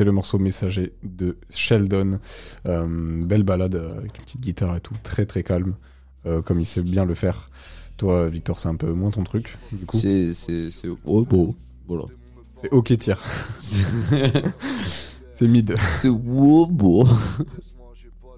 [0.00, 2.20] C'était le morceau messager de Sheldon.
[2.66, 2.86] Euh,
[3.22, 5.74] belle balade euh, avec une petite guitare et tout, très très calme,
[6.24, 7.50] euh, comme il sait bien le faire.
[7.98, 9.98] Toi, Victor, c'est un peu moins ton truc, du coup.
[9.98, 10.32] C'est.
[10.32, 10.70] C'est.
[11.04, 11.54] Oh, beau.
[11.86, 12.04] Voilà.
[12.54, 13.16] C'est ok tier.
[15.32, 15.74] c'est mid.
[15.96, 17.06] C'est wow, beau.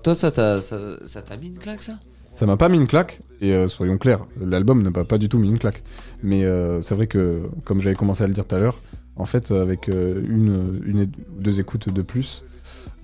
[0.03, 1.97] Toi, ça t'a ça, ça t'a mis une claque, ça?
[2.33, 5.29] Ça m'a pas mis une claque, et euh, soyons clairs, l'album ne m'a pas du
[5.29, 5.83] tout mis une claque.
[6.23, 8.81] Mais euh, c'est vrai que, comme j'avais commencé à le dire tout à l'heure,
[9.17, 12.45] en fait, euh, avec euh, une, deux écoutes de plus,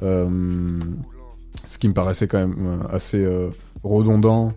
[0.02, 0.80] euh,
[1.64, 3.26] ce qui me paraissait quand même assez
[3.82, 4.52] redondant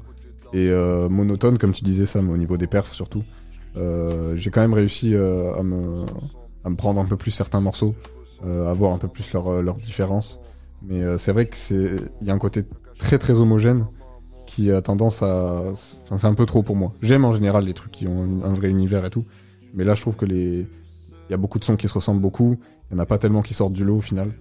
[0.54, 0.72] et
[1.10, 3.24] monotone, comme tu disais, Sam, au niveau des perfs surtout,
[3.76, 6.06] j'ai quand même réussi à, me,
[6.78, 7.96] prendre un peu plus certains morceaux,
[8.44, 10.40] à voir un peu plus leurs leur différences.
[10.84, 12.66] Mais c'est vrai que c'est il y a un côté
[13.00, 13.88] très très homogène
[14.46, 15.64] qui a tendance à
[16.04, 16.94] enfin c'est un peu trop pour moi.
[17.02, 19.26] J'aime en général les trucs qui ont un vrai univers et tout,
[19.74, 20.68] mais là je trouve que les
[21.32, 23.18] il y a beaucoup de sons qui se ressemblent beaucoup, il y en a pas
[23.18, 24.34] tellement qui sortent du lot au final.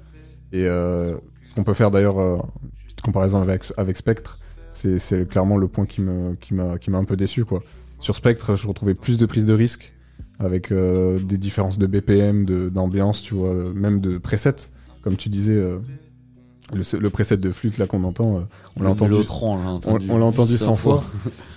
[0.51, 1.15] Et euh,
[1.49, 4.41] ce qu'on peut faire d'ailleurs euh, une petite comparaison avec avec Spectre,
[4.73, 7.63] c'est clairement le point qui m'a qui un peu déçu quoi.
[8.01, 9.93] Sur Spectre, je retrouvais plus de prise de risque
[10.41, 14.57] avec euh, des différences de BPM, d'ambiance, tu vois, euh, même de preset
[15.03, 15.79] comme tu disais euh,
[16.73, 18.41] le, le preset de flûte là qu'on entend, euh,
[18.79, 20.07] on l'a entendu on l'a on, entendu.
[20.11, 21.05] on l'a entendu 800 100 fois.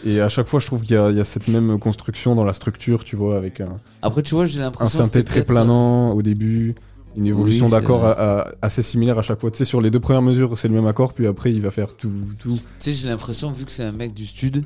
[0.06, 2.36] Et à chaque fois, je trouve qu'il y, a- il y a cette même construction
[2.36, 5.00] dans la structure, tu vois, avec un, Après, tu vois, j'ai un l'impression.
[5.00, 6.76] synthé c'était très planant au début,
[7.16, 9.52] une évolution Oui, à- assez similaire à chaque fois.
[9.52, 11.70] Tu sais, sur les deux premières mesures, c'est le même accord, puis après, il va
[11.72, 12.56] faire tout, tout.
[12.58, 14.66] Tu sais, j'ai l'impression, vu que c'est un mec du stud,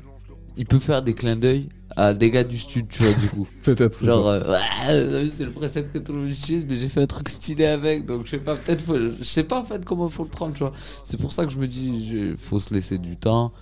[0.58, 3.46] il peut faire des clins d'œil à des gars du stud, tu vois, du coup.
[3.62, 4.04] Peut-être.
[4.04, 7.06] Genre, euh, ouais, c'est le preset que tout le monde utilise, mais j'ai fait un
[7.06, 8.84] truc stylé avec, donc je sais pas, peut-être,
[9.18, 10.72] je sais pas en fait comment faut le prendre, tu vois.
[11.04, 13.52] C'est pour ça que je me dis, je- faut se laisser du temps,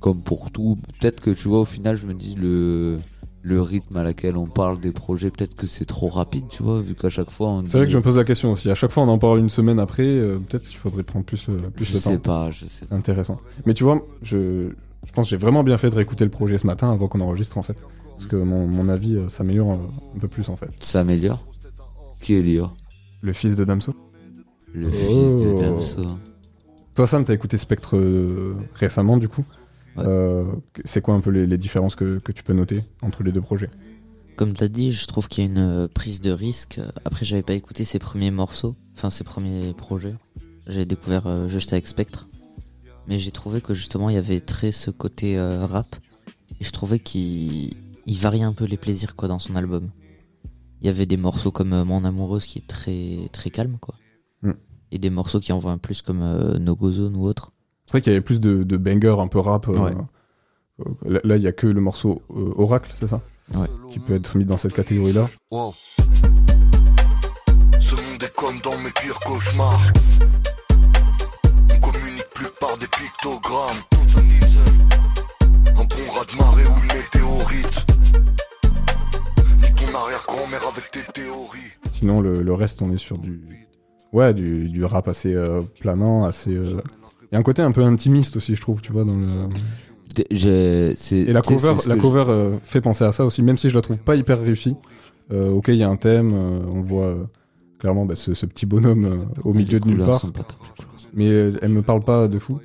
[0.00, 0.78] comme pour tout.
[1.00, 2.98] Peut-être que, tu vois, au final, je me dis, le,
[3.42, 6.80] le rythme à laquelle on parle des projets, peut-être que c'est trop rapide, tu vois,
[6.80, 7.70] vu qu'à chaque fois on dit.
[7.70, 8.68] C'est vrai que je me pose la question aussi.
[8.68, 11.46] À chaque fois, on en parle une semaine après, euh, peut-être qu'il faudrait prendre plus,
[11.46, 12.18] le- plus Je de sais temps.
[12.18, 12.96] pas, je sais pas.
[12.96, 13.38] Intéressant.
[13.64, 14.70] Mais tu vois, je,
[15.06, 17.20] je pense que j'ai vraiment bien fait de réécouter le projet ce matin avant qu'on
[17.20, 17.76] enregistre, en fait.
[18.16, 19.80] Parce que mon, mon avis euh, s'améliore un,
[20.16, 20.68] un peu plus, en fait.
[20.80, 21.44] Ça améliore
[22.20, 22.68] Qui est Lio?
[23.22, 23.94] Le fils de Damso.
[24.74, 25.60] Le fils de Oh.
[25.60, 26.06] Damso.
[26.94, 29.44] Toi, Sam, t'as écouté Spectre euh, récemment, du coup.
[29.96, 30.04] Ouais.
[30.06, 30.44] Euh,
[30.84, 33.40] c'est quoi un peu les, les différences que, que tu peux noter entre les deux
[33.40, 33.70] projets?
[34.36, 36.80] Comme t'as dit, je trouve qu'il y a une euh, prise de risque.
[37.06, 40.14] Après, j'avais pas écouté ses premiers morceaux, enfin ses premiers projets.
[40.66, 42.28] J'ai découvert euh, juste avec Spectre.
[43.08, 45.96] Mais j'ai trouvé que justement, il y avait très ce côté euh, rap.
[46.60, 47.74] Et je trouvais qu'il
[48.06, 49.90] il variait un peu les plaisirs quoi dans son album.
[50.80, 53.94] Il y avait des morceaux comme euh, Mon amoureuse qui est très très calme quoi.
[54.42, 54.52] Mm.
[54.92, 57.52] et des morceaux qui envoient un plus comme euh, No Go Zone ou autre.
[57.86, 59.68] C'est vrai qu'il y avait plus de, de bangers un peu rap.
[59.68, 59.92] euh, Ouais.
[60.80, 63.22] euh, là- Là, il y a que le morceau euh, Oracle, c'est ça?
[63.54, 63.66] Ouais.
[63.92, 65.30] Qui peut être mis dans cette catégorie-là.
[65.52, 65.72] Wow.
[65.72, 66.02] Ce
[67.94, 69.80] monde est comme dans mes pires cauchemars.
[72.80, 73.76] Des pictogrammes.
[75.68, 77.86] Un bon raz de marée ou une météorite.
[79.62, 81.58] Nique ton arrière-grand-mère avec tes théories.
[81.92, 83.66] Sinon, le, le reste, on est sur du.
[84.12, 86.54] Ouais, du, du rap assez euh, planant, assez.
[86.54, 86.80] euh,
[87.30, 89.26] Il y a un côté un peu intimiste aussi, je trouve, tu vois, dans le.
[90.30, 93.82] Et la cover, la cover euh, fait penser à ça aussi, même si je la
[93.82, 94.76] trouve pas hyper réussie.
[95.32, 97.24] Euh, ok, il y a un thème, euh, on voit euh,
[97.78, 100.22] clairement bah, ce, ce petit bonhomme euh, au milieu de nulle part.
[101.16, 102.60] Mais euh, elle me parle pas de fou.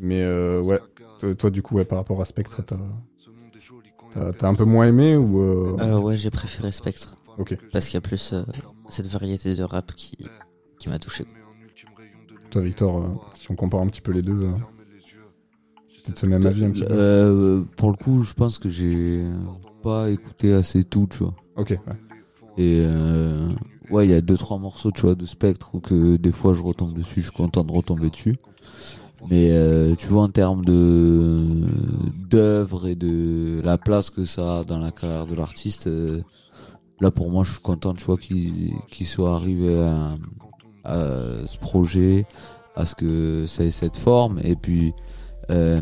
[0.00, 0.80] Mais euh, ouais,
[1.20, 5.40] toi, toi, du coup, ouais, par rapport à Spectre, t'as un peu moins aimé ou
[5.40, 7.14] euh, Euh, ouais, j'ai préféré Spectre.
[7.36, 7.56] Ok.
[7.72, 8.42] Parce qu'il y a plus euh,
[8.88, 10.16] cette variété de rap qui,
[10.80, 11.24] qui m'a touché.
[12.50, 14.52] toi, Victor, euh, si on compare un petit peu les deux, euh,
[15.94, 16.88] c'est peut-être ce même avis un petit peu.
[16.90, 19.24] Euh, pour le coup, je pense que j'ai
[19.82, 21.34] pas écouté assez tout, tu vois.
[21.56, 21.78] Ok, ouais.
[22.56, 23.50] Et euh,
[23.90, 26.54] ouais, il y a deux trois morceaux, tu vois, de Spectre où que des fois
[26.54, 28.36] je retombe dessus, je suis content de retomber dessus.
[29.30, 31.44] Mais euh, tu vois, en termes de
[32.30, 36.22] d'œuvre et de la place que ça a dans la carrière de l'artiste, euh,
[37.00, 40.16] là pour moi, je suis content, tu vois, qu'il qu'il soit arrivé à,
[40.84, 42.26] à ce projet,
[42.76, 44.38] à ce que ça ait cette forme.
[44.44, 44.92] Et puis,
[45.50, 45.80] euh,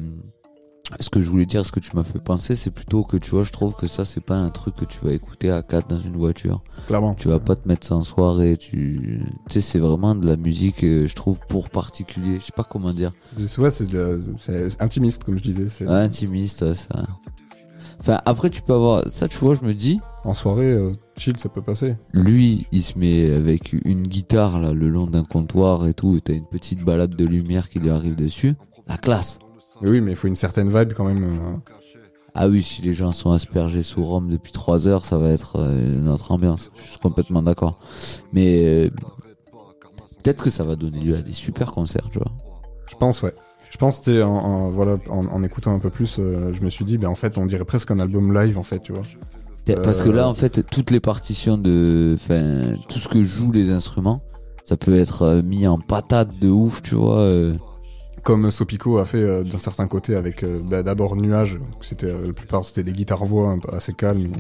[1.01, 3.31] ce que je voulais dire, ce que tu m'as fait penser, c'est plutôt que tu
[3.31, 5.89] vois, je trouve que ça, c'est pas un truc que tu vas écouter à 4
[5.89, 6.63] dans une voiture.
[6.87, 7.15] Clairement.
[7.15, 8.57] Tu vas pas te mettre ça en soirée.
[8.57, 12.39] Tu, tu sais, c'est vraiment de la musique, euh, je trouve, pour particulier.
[12.41, 13.11] Je sais pas comment dire.
[13.59, 14.23] Ouais, c'est de
[14.81, 15.69] intimiste, comme je disais.
[15.69, 17.03] c'est- Ouais, intimiste, ouais, ça.
[18.01, 19.09] Enfin, après, tu peux avoir.
[19.11, 21.97] Ça, tu vois, je me dis, En soirée, euh, chill, ça peut passer.
[22.13, 26.21] lui, il se met avec une guitare, là, le long d'un comptoir et tout, et
[26.21, 28.55] t'as une petite balade de lumière qui lui arrive dessus.
[28.87, 29.39] La classe.
[29.81, 31.23] Mais oui, mais il faut une certaine vibe quand même.
[31.25, 31.73] euh,
[32.35, 35.57] Ah oui, si les gens sont aspergés sous Rome depuis 3 heures, ça va être
[35.57, 36.71] euh, notre ambiance.
[36.77, 37.79] Je suis complètement d'accord.
[38.33, 38.91] Mais euh,
[40.23, 42.33] peut-être que ça va donner lieu à des super concerts, tu vois.
[42.91, 43.35] Je pense, ouais.
[43.71, 46.71] Je pense, sais, en, en- voilà, en, en écoutant un peu plus, euh, je me
[46.71, 49.03] suis dit, ben en fait, on dirait presque un album live, en fait, tu vois.
[49.83, 53.71] Parce que là, en fait, toutes les partitions de, enfin, tout ce que jouent les
[53.71, 54.23] instruments,
[54.65, 57.19] ça peut être mis en patate de ouf, tu vois.
[57.19, 57.55] euh.
[58.27, 62.27] Comme Sopico a fait euh, d'un certain côté avec euh, bah, d'abord Nuage, c'était euh,
[62.27, 64.33] la plupart c'était des guitares voix assez calmes,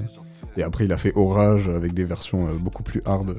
[0.56, 3.36] et, après il a fait Orage avec des versions beaucoup plus hard.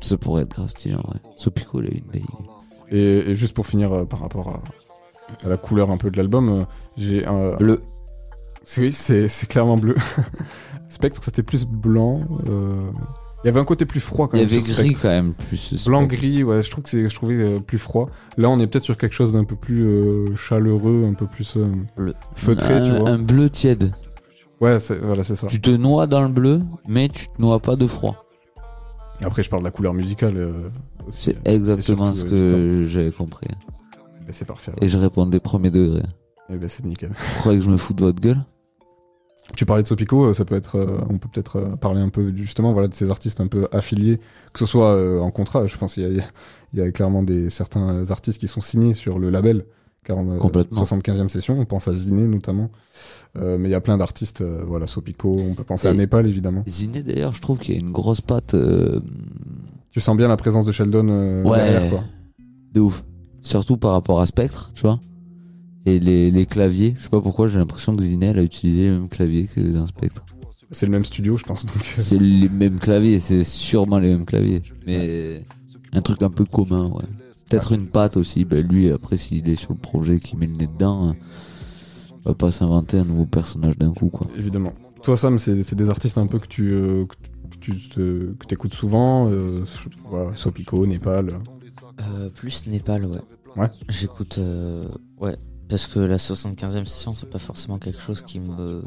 [0.00, 1.20] Ça pourrait être grave stylé, en vrai.
[1.36, 2.98] Sopico, il a eu une belle idée.
[2.98, 6.66] Et, et juste pour finir par rapport à, à la couleur un peu de l'album,
[6.96, 7.82] j'ai un Bleu.
[8.78, 9.94] Oui, c'est c'est clairement bleu.
[10.88, 12.20] Spectre, c'était plus blanc.
[12.48, 12.90] euh,
[13.44, 14.52] Il y avait un côté plus froid quand Il y même.
[14.54, 15.02] avait gris Spectre.
[15.02, 15.84] quand même, plus.
[15.86, 18.08] Blanc gris, ouais, je trouve que c'est, je trouvais euh, plus froid.
[18.36, 21.56] Là, on est peut-être sur quelque chose d'un peu plus euh, chaleureux, un peu plus
[21.56, 23.10] euh, feutré, un, tu vois.
[23.10, 23.92] un bleu tiède.
[24.60, 25.48] Ouais, c'est, voilà, c'est ça.
[25.48, 28.26] Tu te noies dans le bleu, mais tu te noies pas de froid.
[29.20, 30.36] Et après, je parle de la couleur musicale.
[31.08, 33.48] aussi, C'est euh, exactement et ce que j'avais compris.
[34.20, 34.70] Ben, c'est parfait.
[34.80, 36.02] Et je répondais premier degré.
[36.48, 37.08] Eh ben, c'est nickel.
[37.10, 38.38] Vous croyez que je me fous de votre gueule?
[39.56, 42.08] Tu parlais de Sopico, euh, ça peut être, euh, on peut peut-être euh, parler un
[42.08, 44.18] peu justement, voilà, de ces artistes un peu affiliés,
[44.52, 45.66] que ce soit euh, en contrat.
[45.66, 49.18] Je pense qu'il y a, y y clairement des certains artistes qui sont signés sur
[49.18, 49.64] le label.
[50.04, 50.82] Car on, euh, Complètement.
[50.84, 52.70] 75e session, on pense à Ziné notamment.
[53.34, 56.62] Mais il y a plein d'artistes, voilà, Sopico, on peut penser à Népal évidemment.
[56.68, 58.54] Ziné, d'ailleurs, je trouve qu'il y a une grosse patte.
[59.90, 61.56] Tu sens bien la présence de Sheldon Ouais.
[61.58, 62.04] derrière, quoi.
[62.74, 63.04] de ouf.
[63.40, 65.00] Surtout par rapport à Spectre, tu vois.
[65.84, 68.84] Et les, les claviers, je sais pas pourquoi, j'ai l'impression que Ziné, elle a utilisé
[68.84, 70.24] les mêmes claviers que dans Spectre.
[70.70, 71.66] C'est le même studio, je pense.
[71.66, 74.62] Donc, euh, C'est les mêmes claviers, c'est sûrement les mêmes claviers.
[74.86, 75.44] Mais
[75.92, 77.04] un truc un peu commun, ouais.
[77.48, 78.44] Peut-être une patte aussi.
[78.46, 81.16] Ben lui, après, s'il est sur le projet, qui met le nez dedans, hein,
[82.24, 84.26] va pas s'inventer un nouveau personnage d'un coup, quoi.
[84.38, 84.72] évidemment.
[85.02, 88.54] Toi, Sam, c'est c'est des artistes un peu que tu euh, que tu te- que
[88.54, 89.28] écoutes souvent.
[89.30, 89.64] Euh,
[90.08, 91.40] voilà, Sopico, Népal.
[92.00, 93.18] Euh, plus Népal, ouais.
[93.56, 93.68] Ouais.
[93.90, 94.88] J'écoute, euh,
[95.20, 95.36] ouais,
[95.72, 98.82] parce que la 75e session, c'est pas forcément quelque chose qui me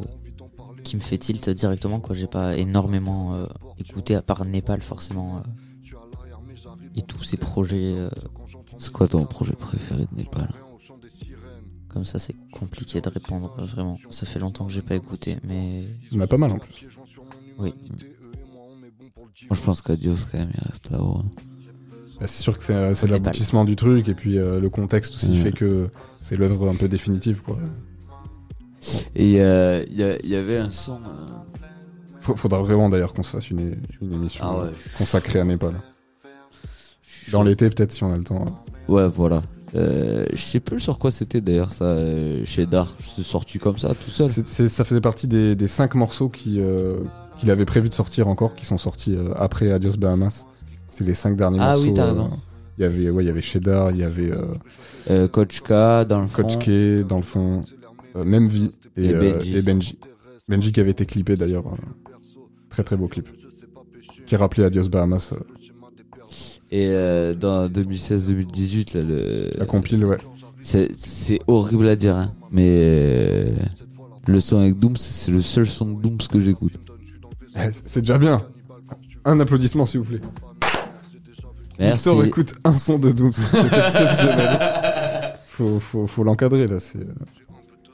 [0.83, 2.13] qui me fait tilt directement, quoi.
[2.15, 3.47] J'ai pas énormément euh,
[3.79, 5.38] écouté à part Népal, forcément.
[5.38, 5.41] euh,
[6.95, 8.09] et tous ces projets, euh,
[8.77, 10.47] C'est quoi ton projet préféré de Népal?
[11.89, 13.97] Comme ça, c'est compliqué de répondre, vraiment.
[14.11, 16.59] Ça fait longtemps que j'ai pas écouté, mais Il y en a pas mal en
[16.59, 16.86] plus.
[17.57, 17.73] oui.
[19.49, 21.17] Moi, je pense qu'Adios, quand même, il reste là-haut.
[21.17, 21.25] hein.
[22.20, 23.24] Bah, c'est sûr que c'est c'est Népal.
[23.24, 25.89] l'aboutissement du truc et puis euh, le contexte aussi fait que
[26.22, 27.57] c'est l'œuvre un peu définitive quoi.
[29.16, 30.99] Et euh, il y, il y avait un son.
[31.07, 35.43] euh, Faudra vraiment d'ailleurs qu'on se fasse une, une émission Ah ouais, euh, consacrée à
[35.43, 35.74] Népal.
[37.26, 38.63] Je Dans l'été, peut-être, si on a le temps.
[38.88, 39.43] Ouais, voilà.
[39.76, 42.95] Euh, je sais plus sur quoi c'était d'ailleurs ça euh, chez Dar.
[42.99, 44.30] C'est sorti comme ça, tout seul.
[44.30, 46.99] C'est- c'est- ça faisait partie des, des cinq morceaux qui, euh,
[47.38, 50.45] qu'il avait prévu de sortir encore, qui sont sortis euh, après Adios Bahamas.
[50.88, 51.83] C'est les cinq derniers Ah morceaux.
[51.83, 52.29] oui, t'as euh, raison.
[52.77, 54.45] Il y avait, ouais, il y avait Cheddar, il y avait euh,
[55.09, 55.69] Euh, Coach K
[56.07, 56.43] dans le fond.
[56.47, 57.61] K dans le fond,
[58.15, 59.57] même vie et, Et Benji.
[59.57, 59.99] et Benji.
[60.47, 61.63] Benji qui avait été clippé d'ailleurs.
[62.69, 63.27] très très beau clip.
[64.25, 65.33] Qui rappelait Adios Bahamas.
[66.71, 66.88] Et
[67.39, 69.49] dans 2016-2018, là, le.
[69.57, 70.17] la compile, ouais.
[70.61, 73.53] C'est horrible à dire, hein, mais
[74.27, 76.73] le son avec Dooms, c'est le seul son de Dooms que j'écoute.
[77.55, 78.41] Eh, C'est déjà bien.
[79.23, 80.21] Un applaudissement s'il vous plaît.
[81.80, 82.09] Merci.
[82.09, 85.38] Victor écoute un son de Doom, c'est exceptionnel.
[85.47, 86.80] faut faut, faut l'encadrer là.
[86.80, 86.99] C'est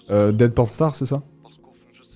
[0.09, 1.21] euh, Dead Porn Star, c'est ça?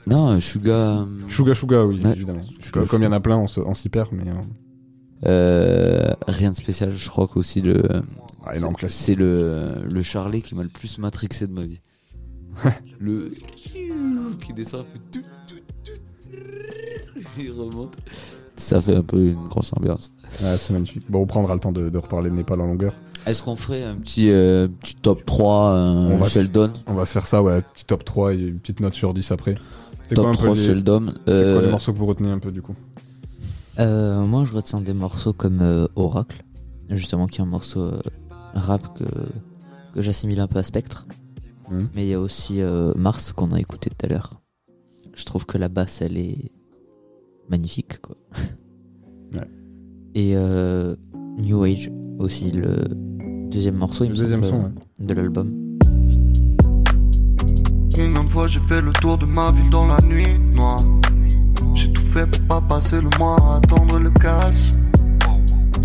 [0.08, 0.72] Non, Suga.
[0.74, 2.12] euh, Suga Suga, oui, Ouais.
[2.14, 2.42] évidemment.
[2.72, 4.24] Comme il y en a plein, on se- on s'y perd, mais.
[5.26, 7.82] euh, rien de spécial, je crois qu'aussi le.
[8.46, 11.82] ah, énorme c'est- le, le Charlie qui m'a le plus matrixé de ma vie.
[13.00, 13.32] le.
[14.42, 15.92] qui descend, tout, tout, tout,
[17.40, 17.96] il remonte.
[18.56, 20.12] Ça fait un peu une grosse ambiance.
[20.42, 21.10] Ouais, c'est magnifique.
[21.10, 22.94] Bon, on prendra le temps de, de reparler de Népal en longueur.
[23.26, 27.06] Est-ce qu'on ferait un petit, euh, petit top 3 euh, On va- Sheldon On va
[27.06, 29.56] se faire ça, ouais, petit top 3 et une petite note sur 10 après.
[30.08, 31.06] C'est quoi Top un peu 3 les, Sheldon.
[31.08, 32.76] c'est quoi Euh, les morceaux que vous retenez un peu du coup?
[33.80, 36.44] Euh, moi, je retiens des morceaux comme euh, Oracle,
[36.90, 38.02] justement, qui est un morceau euh,
[38.54, 39.06] rap que,
[39.94, 41.08] que j'assimile un peu à Spectre.
[41.72, 41.90] Mhm.
[41.96, 44.40] Mais il y a aussi euh, Mars qu'on a écouté tout à l'heure.
[45.16, 46.52] Je trouve que la basse, elle est
[47.50, 48.16] magnifique, quoi.
[50.18, 50.96] Et euh,
[51.38, 52.86] New Age aussi, le
[53.52, 55.54] deuxième morceau, il Le me deuxième semble, son, euh, de l'album.
[57.94, 60.80] Combien de fois j'ai fait le tour de ma ville dans la nuit noire.
[61.74, 64.78] J'ai tout fait pour pas passer le mois à attendre le cash.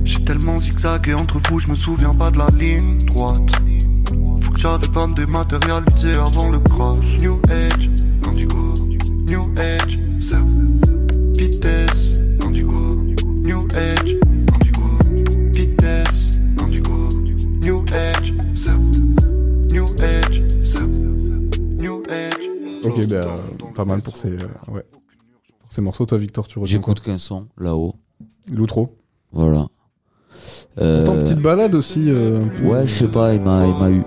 [0.04, 3.50] J'ai tellement zigzagué entre vous, je me souviens pas de la ligne droite.
[4.42, 7.18] Faut que j'arrive à me dématérialiser avant le crash.
[7.20, 7.90] New Age,
[8.28, 8.74] Indigo.
[9.28, 9.98] New Age,
[11.36, 12.96] vitesse Indigo.
[13.42, 14.19] New Age,
[22.90, 23.20] Ok, bah,
[23.74, 24.38] pas mal pour ces, euh,
[24.72, 24.84] ouais.
[25.60, 26.06] pour ces morceaux.
[26.06, 27.94] Toi, Victor, tu retiens J'écoute qu'un son là-haut.
[28.50, 28.96] L'outro.
[29.32, 29.66] Voilà.
[30.78, 32.06] Euh, Attends, petite balade aussi.
[32.08, 32.40] euh.
[32.62, 34.02] Ouais, je sais pas, il m'a, il m'a eu.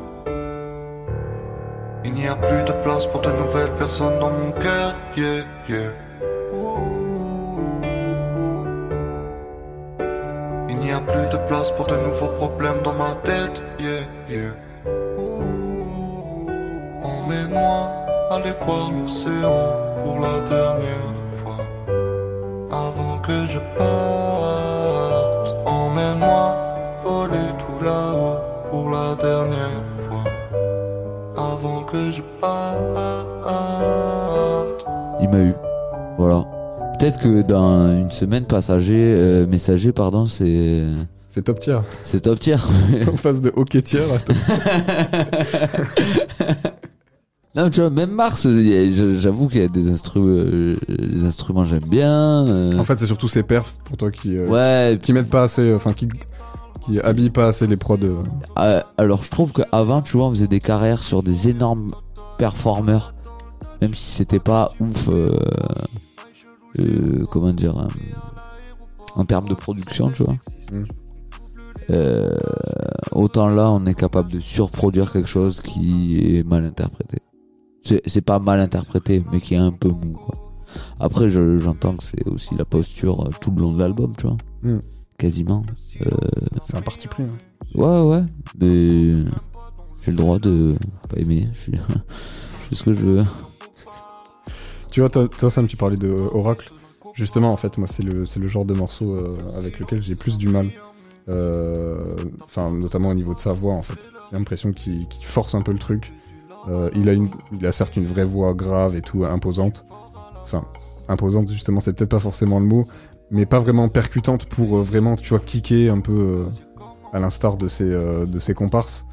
[2.06, 5.94] Il n'y a plus de place pour de nouvelles personnes dans mon cœur, yeah, yeah.
[10.70, 14.54] Il n'y a plus de place pour de nouveaux problèmes dans ma tête, yeah, yeah.
[17.04, 18.03] Emmène-moi
[18.36, 21.58] aller voir l'océan pour la dernière fois.
[22.72, 26.56] Avant que je parte, emmène-moi
[27.04, 28.38] voler tout là-haut
[28.72, 30.24] pour la dernière fois.
[31.38, 32.84] Avant que je parte.
[35.22, 35.54] Il m'a eu.
[36.18, 36.46] Voilà.
[37.00, 40.84] Peut-être que dans une semaine, passager, euh, messager, pardon, c'est,
[41.30, 41.80] C'est top tier.
[42.02, 42.56] c'est top tier.
[43.12, 44.04] en face de hockey tier.
[44.26, 44.36] top-
[47.56, 52.48] non, tu vois, même Mars, j'avoue qu'il y a des instruments, les instruments j'aime bien.
[52.48, 55.00] euh, En fait, c'est surtout ces perfs pour toi qui, euh, ouais.
[55.02, 56.08] qui mettent pas assez, euh, enfin qui,
[56.86, 57.98] qui habillent pas assez les prods.
[58.02, 58.24] euh.
[58.58, 61.92] euh, alors, je trouve qu'avant, tu vois, on faisait des carrières sur des énormes
[62.38, 63.14] performeurs,
[63.82, 65.10] même si c'était pas ouf.
[65.10, 65.38] euh,
[66.80, 67.88] euh, comment dire euh,
[69.16, 70.36] En termes de production, tu vois.
[70.72, 70.86] Mm.
[71.90, 72.36] Euh,
[73.12, 77.20] autant là, on est capable de surproduire quelque chose qui est mal interprété.
[77.84, 80.14] C'est pas mal interprété, mais qui est un peu mou.
[80.26, 80.36] quoi.
[81.00, 84.26] Après, je- j'entends que c'est aussi la posture euh, tout le long de l'album, tu
[84.28, 84.38] vois.
[84.64, 84.80] Mm.
[85.18, 85.64] Quasiment.
[86.02, 86.10] Euh,
[86.66, 87.24] C'est un parti pris.
[87.24, 87.30] hein.
[87.76, 88.24] ouais, ouais,
[88.60, 89.24] mais
[90.04, 90.76] j'ai le droit de
[91.10, 91.46] pas aimer.
[91.54, 93.24] Je suis- je fais ce que je veux.
[94.92, 96.72] Tu vois, toi, toi, Sam, tu parlais de euh, Oracle.
[97.16, 100.38] Justement, en fait, moi, c'est le, le genre de morceau euh, avec lequel j'ai plus
[100.38, 100.70] du mal.
[101.30, 104.00] Euh, Enfin, notamment au niveau de sa voix, en fait.
[104.32, 106.12] J'ai l'impression qu'il qu'il force un peu le truc.
[106.70, 109.86] Euh, il, a une, il a certes une vraie voix grave et tout, imposante.
[110.44, 110.66] Enfin,
[111.08, 112.86] imposante, justement, c'est peut-être pas forcément le mot,
[113.32, 116.46] mais pas vraiment percutante pour euh, vraiment, tu vois, kicker un peu euh,
[117.12, 119.06] à l'instar de ses, comparses.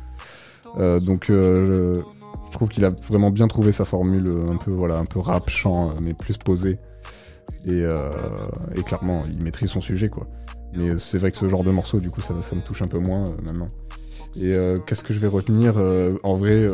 [0.76, 2.02] Donc, je
[2.52, 5.94] trouve qu'il a vraiment bien trouvé sa formule, un peu, voilà, un peu rap, chant,
[6.00, 6.78] mais plus posé.
[7.66, 7.84] Et,
[8.86, 10.26] clairement, il maîtrise son sujet, quoi.
[10.72, 13.00] Mais c'est vrai que ce genre de morceau, du coup, ça, me touche un peu
[13.00, 13.68] moins maintenant.
[14.36, 15.74] Et qu'est-ce que je vais retenir
[16.22, 16.68] En vrai,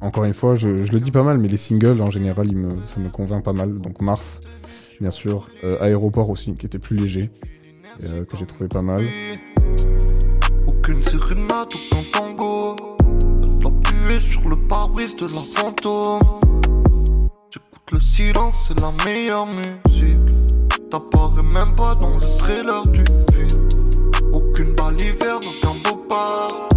[0.00, 2.56] encore une fois, je, je le dis pas mal, mais les singles, en général, ils
[2.56, 3.78] me, ça me convainc pas mal.
[3.78, 4.40] Donc Mars,
[5.00, 5.48] bien sûr.
[5.64, 7.30] Euh, Aéroport aussi, qui était plus léger,
[8.04, 9.04] euh, que j'ai trouvé pas mal.
[10.66, 12.76] Aucune sérénade, aucun tango.
[14.26, 16.20] Sur le pare-brise de la fantôme.
[17.48, 20.18] J'écoute le silence, c'est la meilleure musique.
[20.90, 23.68] T'apparais même pas dans le trailer du film.
[24.32, 26.69] Aucune balle aucun beau bar.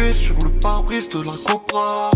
[0.00, 2.10] Sur le pare-brise de la Cobra.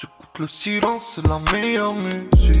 [0.00, 2.58] J'écoute le silence, c'est la meilleure musique.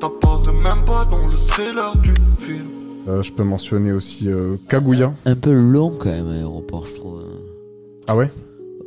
[0.00, 2.64] T'apparais même pas dans le trailer du film.
[3.08, 5.12] Euh, je peux mentionner aussi euh, Kaguya.
[5.24, 7.24] Un peu long quand même, aéroport, je trouve.
[8.06, 8.30] Ah ouais?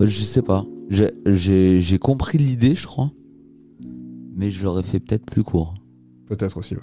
[0.01, 0.65] Euh, Je sais pas.
[0.89, 3.11] J'ai- compris l'idée, je crois.
[4.35, 5.73] Mais je l'aurais fait peut-être plus court.
[6.27, 6.81] Peut-être aussi, ouais.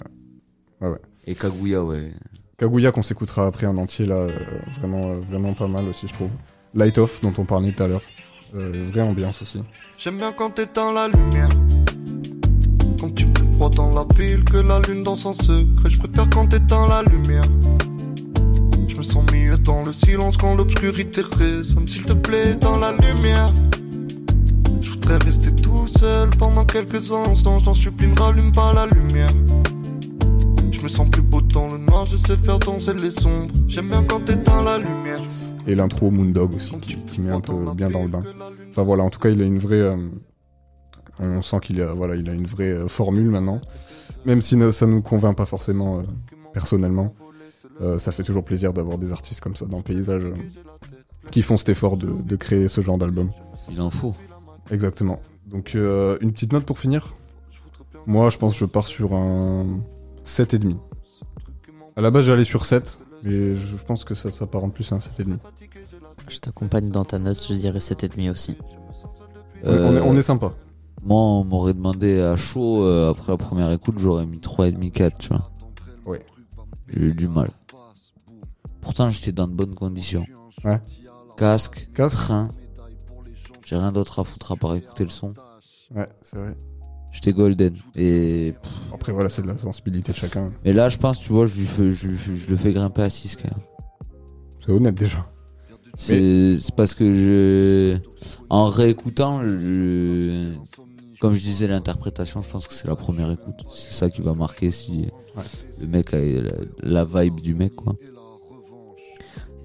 [0.81, 1.01] Ouais, ouais.
[1.25, 2.13] Et Kaguya, ouais.
[2.57, 4.29] Kaguya qu'on s'écoutera après en entier là, euh,
[4.79, 6.29] vraiment, euh, vraiment pas mal aussi je trouve.
[6.75, 8.01] Light Off dont on parlait tout à l'heure,
[8.55, 9.59] Euh, vraie ambiance aussi.
[9.99, 11.49] J'aime bien quand t'éteins la lumière.
[12.99, 15.89] Quand tu fais froid dans la ville, que la lune dans son secret.
[15.89, 17.45] Je préfère quand t'éteins la lumière.
[18.87, 21.87] Je me sens mieux dans le silence quand l'obscurité résonne.
[21.87, 23.53] S'il te plaît, dans la lumière.
[24.81, 27.59] Je voudrais rester tout seul pendant quelques instants.
[27.59, 29.31] Je t'en supplie, ne rallume pas la lumière.
[30.71, 33.53] Je me sens plus beau dans le noir, je sais faire danser les ombres.
[33.67, 35.21] J'aime bien quand t'éteins la lumière.
[35.69, 38.23] Et l'intro Moondog aussi qui, qui met un peu bien dans le bain.
[38.71, 39.81] Enfin voilà, en tout cas il a une vraie...
[39.81, 39.97] euh,
[41.19, 43.61] on sent qu'il a, voilà, il a une vraie euh, formule maintenant.
[44.25, 46.03] Même si ne- ça nous convainc pas forcément euh,
[46.53, 47.13] personnellement.
[47.81, 50.33] Euh, ça fait toujours plaisir d'avoir des artistes comme ça dans le paysage euh,
[51.31, 53.29] qui font cet effort de, de créer ce genre d'album.
[53.71, 54.15] Il en faut.
[54.71, 55.21] Exactement.
[55.45, 57.15] Donc euh, une petite note pour finir.
[58.07, 59.65] Moi je pense que je pars sur un
[60.25, 60.77] 7,5.
[61.95, 64.99] À la base j'allais sur 7, mais je pense que ça s'apparente plus à un
[64.99, 65.37] 7,5.
[66.27, 68.57] Je t'accompagne dans ta note, je dirais 7,5 aussi.
[69.63, 70.47] On, est- on est, on est sympa.
[70.47, 74.91] Euh, Moi, on m'aurait demandé à chaud, euh, après la première écoute, j'aurais mis 3,5,
[74.91, 75.49] 4, tu vois.
[76.05, 76.19] Ouais.
[76.87, 77.49] J'ai eu du mal.
[78.81, 80.25] Pourtant, j'étais dans de bonnes conditions.
[80.63, 80.79] Ouais.
[81.37, 82.15] Casque, Casque.
[82.17, 82.49] train.
[83.65, 85.33] J'ai rien d'autre à foutre à part écouter le son.
[85.93, 86.55] Ouais, c'est vrai.
[87.11, 87.75] J'étais golden.
[87.95, 90.51] Et pff, Après voilà, c'est de la sensibilité de chacun.
[90.63, 92.07] mais là, je pense, tu vois, je, lui fais- je,
[92.49, 93.63] le fais grimper à 6 quand même.
[94.63, 95.25] C'est honnête déjà.
[95.97, 97.97] C'est parce que je.
[98.49, 100.53] En réécoutant, je-
[101.19, 103.65] comme je disais, l'interprétation, je pense que c'est la première écoute.
[103.73, 105.43] C'est ça qui va marquer si Ouais.
[105.81, 106.51] le mec a la,
[106.81, 107.95] la vibe du mec, quoi.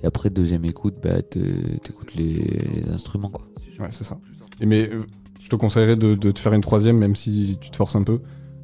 [0.02, 2.34] Et après, deuxième écoute, bah, te- t'écoutes les,
[2.74, 3.46] les instruments, quoi.
[3.78, 4.18] Ouais, c'est ça.
[4.60, 5.04] Et mais euh,
[5.44, 8.02] je te conseillerais de, de te faire une troisième, même si tu te forces un
[8.02, 8.20] peu.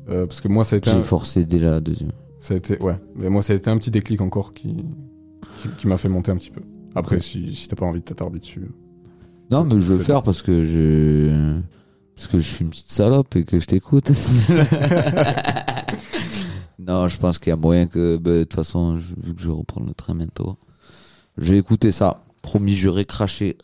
[0.09, 0.91] Euh, parce que moi, ça a été.
[0.91, 2.13] J'ai un- forcé dès la deuxième.
[2.39, 2.99] Ça a été, ouais.
[3.15, 4.75] Mais moi, ça a été un petit déclic encore qui,
[5.61, 6.63] qui, qui m'a fait monter un petit peu.
[6.95, 8.71] Après, si, si t'as pas envie de t'attarder dessus.
[9.51, 11.61] Non, mais je veux le faire parce que je.
[12.17, 14.11] Parce que je suis une petite salope et que je t'écoute.
[16.79, 19.49] non, je pense qu'il y a moyen que, bah, de toute façon, vu que je
[19.49, 20.57] vais reprendre le train bientôt,
[21.39, 22.23] je vais écouter ça.
[22.43, 23.59] Promis, j'aurai craché.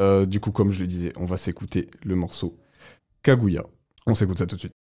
[0.00, 2.56] Euh, du coup, comme je le disais, on va s'écouter le morceau
[3.22, 3.64] Kaguya.
[4.06, 4.72] On s'écoute ça tout de suite.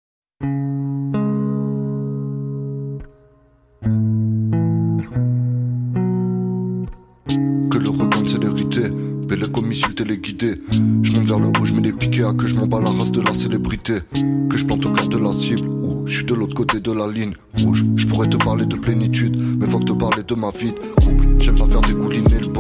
[7.72, 10.62] Que le regain de célérité, belle comme missile téléguidé.
[11.02, 13.12] Je monte vers le haut, je mets des piquets que je m'en bats la race
[13.12, 13.96] de la célébrité.
[14.50, 16.92] Que je plante au cœur de la cible, ou je suis de l'autre côté de
[16.92, 17.84] la ligne rouge.
[17.96, 21.28] Je pourrais te parler de plénitude, mais faut que te parler de ma vie couple.
[21.40, 21.97] J'aime pas faire le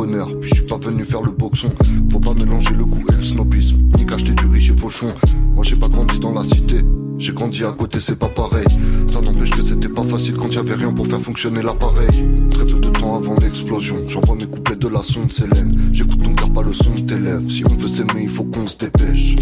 [0.06, 1.70] puis je suis pas venu faire le boxon.
[2.12, 5.14] Faut pas mélanger le goût et le snobisme, ni qu'acheter du riche et fauchon.
[5.56, 6.82] Moi j'ai pas grandi dans la cité.
[7.18, 8.68] J'ai grandi à côté, c'est pas pareil.
[9.08, 12.30] Ça n'empêche que c'était pas facile quand y avait rien pour faire fonctionner l'appareil.
[12.52, 15.89] Très peu de temps avant l'explosion, j'envoie mes couplets de la sonde Célène.
[15.91, 17.50] J'écoute ton cœur, pas le son de tes lèvres.
[17.50, 19.36] Si on veut s'aimer, il faut qu'on se dépêche.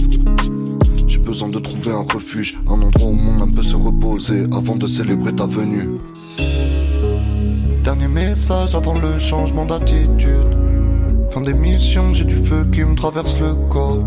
[1.06, 4.78] J'ai besoin de trouver un refuge, un endroit où mon âme peut se reposer avant
[4.78, 5.90] de célébrer ta venue.
[8.16, 10.58] Message avant le changement d'attitude.
[11.32, 14.06] Fin d'émission, j'ai du feu qui me traverse le corps.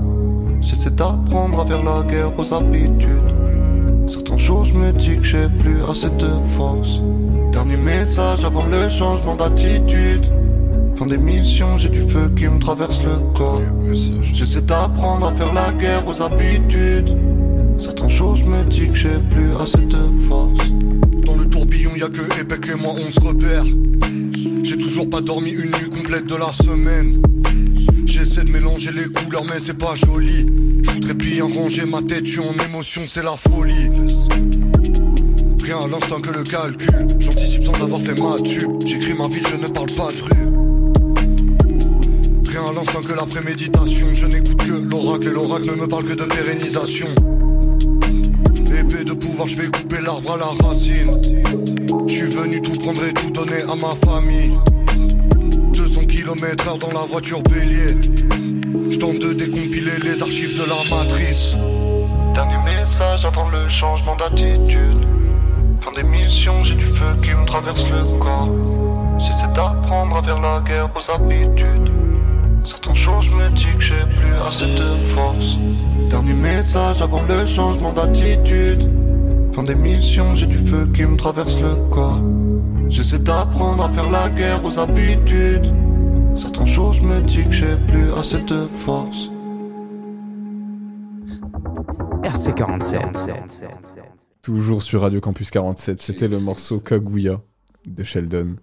[0.62, 3.34] J'essaie d'apprendre à faire la guerre aux habitudes.
[4.06, 7.02] Certaines choses me disent que j'ai plus assez de force.
[7.52, 10.24] Dernier message avant le changement d'attitude.
[10.96, 13.60] Fin d'émission, j'ai du feu qui me traverse le corps.
[14.32, 17.14] J'essaie d'apprendre à faire la guerre aux habitudes.
[17.76, 20.70] Certaines choses me disent que j'ai plus assez de force.
[21.26, 23.64] Dans le tourbillon, y a que Epic et moi, on se repère.
[24.68, 27.22] J'ai toujours pas dormi une nuit complète de la semaine.
[28.04, 30.44] J'essaie de mélanger les couleurs, mais c'est pas joli.
[30.82, 33.88] Je voudrais bien ranger ma tête, je suis en émotion, c'est la folie.
[35.64, 37.06] Rien à l'instinct que le calcul.
[37.18, 38.72] J'anticipe sans avoir fait ma tube.
[38.84, 40.50] J'écris ma vie, je ne parle pas de rue.
[42.50, 44.08] Rien à l'instinct que la préméditation.
[44.12, 47.08] Je n'écoute que l'oracle et l'oracle ne me parle que de pérennisation.
[48.78, 51.16] Épée de pouvoir, je vais couper l'arbre à la racine.
[52.08, 54.56] Je suis venu tout prendre et tout donner à ma famille.
[55.74, 57.96] 200 kilos km heure dans la voiture bélier.
[58.90, 61.54] Je tente de décompiler les archives de la matrice.
[62.34, 65.06] Dernier message avant le changement d'attitude.
[65.80, 68.48] Fin d'émission, j'ai du feu qui me traverse le corps.
[69.18, 71.92] J'essaie d'apprendre à faire la guerre aux habitudes.
[72.64, 75.58] Certaines choses me disent que j'ai plus assez de force.
[76.08, 78.97] Dernier message avant le changement d'attitude.
[79.58, 82.22] Fin d'émission, j'ai du feu qui me traverse le corps.
[82.88, 85.74] J'essaie d'apprendre à faire la guerre aux habitudes.
[86.36, 89.32] Certaines choses me disent que j'ai plus assez de force.
[92.22, 93.34] RC47.
[94.42, 97.40] Toujours sur Radio Campus 47, c'était le morceau Kaguya
[97.84, 98.54] de Sheldon.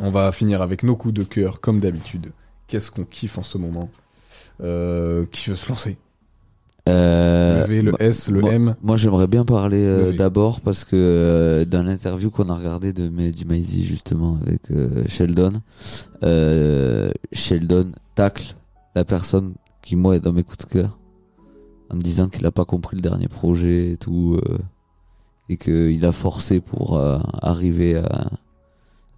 [0.00, 2.30] On va finir avec nos coups de cœur, comme d'habitude.
[2.68, 3.90] Qu'est-ce qu'on kiffe en ce moment?
[4.62, 5.96] Euh, Qui veut se lancer?
[6.88, 10.84] Euh, Le V, le S, le moi, M Moi, j'aimerais bien parler euh, d'abord parce
[10.84, 14.72] que euh, dans l'interview qu'on a regardé de Mehdi Maizi justement avec
[15.08, 15.52] Sheldon,
[17.32, 18.54] Sheldon tacle
[18.94, 20.98] la personne qui moi est dans mes coups de cœur
[21.90, 24.38] en disant qu'il a pas compris le dernier projet et tout
[25.48, 27.00] et qu'il a forcé pour
[27.42, 28.30] arriver à,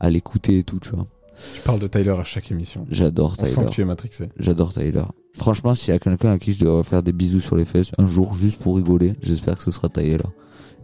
[0.00, 1.06] à l'écouter et tout, tu vois.
[1.54, 2.86] Tu parles de Tyler à chaque émission.
[2.90, 3.66] J'adore Tyler.
[3.66, 4.28] que tu es matrixé.
[4.38, 5.04] J'adore Tyler.
[5.34, 7.90] Franchement, s'il y a quelqu'un à qui je devrais faire des bisous sur les fesses
[7.98, 10.18] un jour juste pour rigoler, j'espère que ce sera Tyler.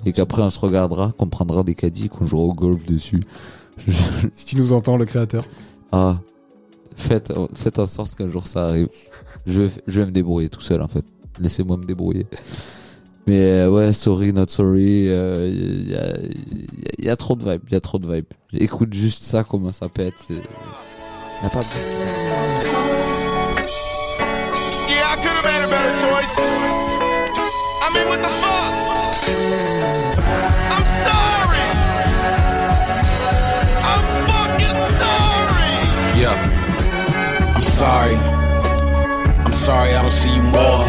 [0.05, 3.21] Et qu'après on se regardera, qu'on prendra des caddies, qu'on jouera au golf dessus.
[4.33, 5.45] Si tu nous entends, le créateur.
[5.93, 6.21] Ah,
[6.97, 8.89] faites, faites en sorte qu'un jour ça arrive.
[9.47, 11.05] Je, vais- je vais me débrouiller tout seul en fait.
[11.39, 12.27] Laissez-moi me débrouiller.
[13.27, 14.83] Mais euh, ouais, sorry, not sorry.
[14.83, 18.07] Il y, a, y a- y a trop de vibes, il y a trop de
[18.13, 18.27] vibes.
[18.53, 20.15] Écoute juste ça, comment ça pète.
[20.29, 21.61] c'est- y a pas
[24.89, 26.39] Yeah, I could have made a better choice.
[27.83, 28.73] I mean, what the fuck?
[30.71, 31.67] I'm sorry.
[33.83, 36.21] I'm fucking sorry.
[36.21, 36.37] Yeah.
[37.57, 38.17] I'm sorry.
[39.45, 40.87] I'm sorry I don't see you more.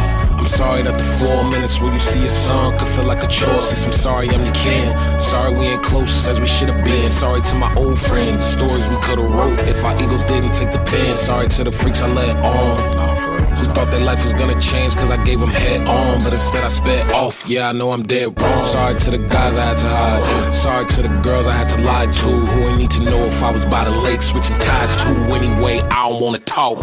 [0.48, 3.62] Sorry that the four minutes where you see a song could feel like a chore.
[3.62, 5.20] Since I'm sorry I'm your kin.
[5.20, 7.12] Sorry we ain't close as we should have been.
[7.12, 10.54] Sorry to my old friends, the stories we could have wrote if our egos didn't
[10.54, 11.16] take the pen.
[11.16, 13.18] Sorry to the freaks I let on.
[13.58, 16.64] Who thought their life was gonna change cause I gave them head on But instead
[16.64, 19.78] I sped off, yeah I know I'm dead wrong Sorry to the guys I had
[19.80, 23.04] to hide Sorry to the girls I had to lie to Who ain't need to
[23.04, 26.78] know if I was by the lake switching tides to Anyway, I don't wanna talk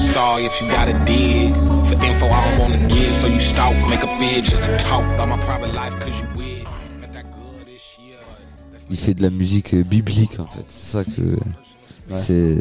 [0.00, 4.02] Sorry if you gotta dig For info I don't wanna give So you stalk, make
[4.02, 6.66] a vid just to talk About my private life cause you weird
[7.00, 8.18] Met that good this year
[8.90, 10.64] il fait de la musique euh, biblique en fait.
[10.66, 11.22] C'est ça que
[12.14, 12.58] c'est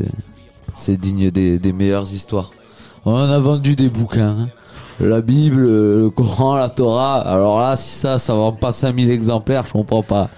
[0.75, 2.51] c'est digne des, des meilleures histoires.
[3.03, 4.37] On en a vendu des bouquins.
[4.39, 4.49] hein.
[5.01, 7.19] La Bible, euh, le Coran, la Torah.
[7.27, 10.29] Alors là, si ça, ça vend pas 5000 exemplaires, je comprends pas.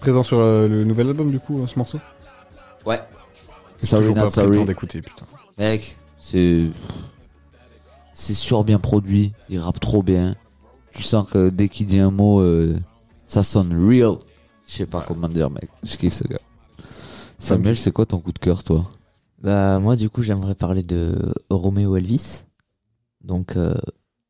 [0.00, 1.98] Présent sur euh, le nouvel album, du coup, euh, ce morceau?
[2.86, 3.00] Ouais.
[3.82, 5.26] Sorry, toujours pas pris le temps d'écouter, putain.
[5.58, 6.66] Mec, c'est
[8.18, 9.32] c'est sûr bien produit.
[9.48, 10.34] Il rappe trop bien.
[10.92, 12.76] Tu sens que dès qu'il dit un mot, euh,
[13.24, 14.16] ça sonne real.
[14.66, 15.70] Je sais pas comment dire, mec.
[15.84, 16.40] Je kiffe ce gars.
[17.38, 18.90] Samuel, c'est quoi ton coup de cœur, toi?
[19.40, 22.42] Bah moi du coup j'aimerais parler de Roméo Elvis.
[23.22, 23.72] Donc euh,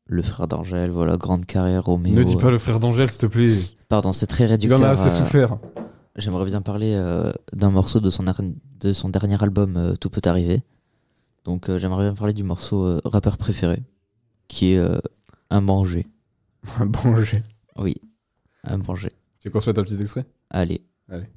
[0.05, 2.13] le frère d'Angèle, voilà, grande carrière Roméo.
[2.13, 3.51] Ne dis pas le frère d'Angèle, s'il te plaît.
[3.87, 4.79] Pardon, c'est très Il réducteur.
[4.81, 5.57] en a assez euh, souffert.
[6.15, 8.23] J'aimerais bien parler euh, d'un morceau de son,
[8.79, 10.61] de son dernier album euh, Tout peut arriver.
[11.45, 13.81] Donc euh, j'aimerais bien parler du morceau euh, rappeur préféré,
[14.47, 14.99] qui est euh,
[15.49, 16.05] Un manger.
[16.79, 17.43] Un manger.
[17.77, 17.95] Oui,
[18.63, 19.11] Un manger.
[19.41, 20.25] Tu veux qu'on se mette un petit extrait?
[20.49, 20.81] Allez.
[21.09, 21.27] Allez.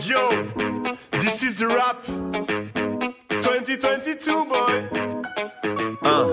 [0.00, 0.18] Yo,
[1.20, 2.06] this is the rap.
[3.42, 4.84] 2022, boy.
[6.04, 6.26] Hein.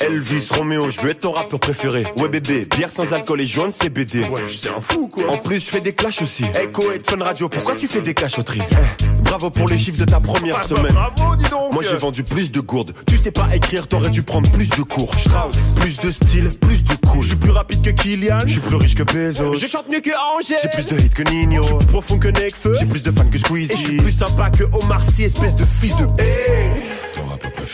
[0.00, 2.04] Elvis Romeo, je veux être ton rappeur préféré.
[2.18, 4.24] Ouais bébé, bière sans alcool et joint CBD.
[4.28, 5.30] Ouais, c'est un fou quoi.
[5.30, 6.44] En plus, je fais des clashs aussi.
[6.60, 10.04] Echo et Fun Radio, pourquoi tu fais des cachotteries Eh, Bravo pour les chiffres de
[10.04, 10.92] ta première Ah, bah, semaine.
[10.92, 11.72] bravo, dis donc.
[11.72, 12.92] Moi j'ai vendu plus de gourdes.
[13.06, 15.12] Tu sais pas écrire, t'aurais dû prendre plus de cours.
[15.18, 17.22] Strauss, plus de style, plus de cool.
[17.22, 18.38] Je suis plus rapide que Kylian.
[18.46, 19.54] Je suis plus riche que Bezos.
[19.56, 20.58] Je chante mieux que Angèle.
[20.62, 21.62] J'ai plus de hits que Nino.
[21.62, 22.74] Je suis plus profond que Nekfeu.
[22.78, 23.72] J'ai plus de fans que Squeezie.
[23.72, 26.04] Et je suis plus sympa que Omar Sy, espèce de fils de.
[26.20, 26.70] Hey,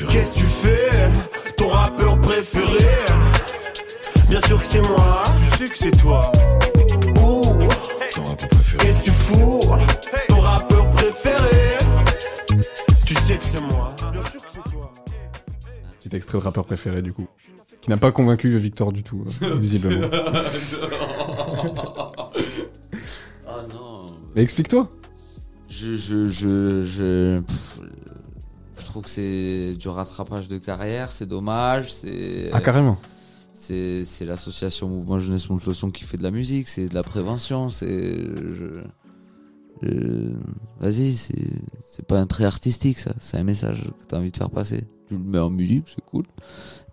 [0.09, 0.88] Qu'est-ce que tu fais?
[1.57, 2.86] Ton rappeur préféré?
[4.28, 5.22] Bien sûr que c'est moi.
[5.36, 6.30] Tu sais que c'est toi.
[16.39, 17.26] Rappeur préféré, du coup.
[17.81, 20.07] Qui n'a pas convaincu Victor du tout, euh, visiblement.
[23.53, 24.12] Ah non.
[24.37, 24.89] Mais explique-toi.
[25.68, 27.81] Je, je, je, je, pff,
[28.78, 32.51] je trouve que c'est du rattrapage de carrière, c'est dommage, c'est.
[32.53, 32.97] Ah, carrément.
[33.55, 36.95] C'est, c'est l'association Mouvement Jeunesse Monte le Son qui fait de la musique, c'est de
[36.95, 38.16] la prévention, c'est.
[38.16, 38.83] Je,
[39.85, 40.39] Euh,
[40.81, 43.12] Vas-y, c'est pas un trait artistique, ça.
[43.18, 44.85] C'est un message que t'as envie de faire passer.
[45.09, 46.24] Tu le mets en musique, c'est cool.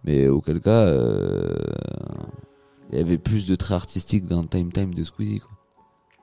[0.04, 1.56] Mais auquel cas, euh,
[2.92, 5.52] il y avait plus de traits artistiques dans Time Time de Squeezie, quoi.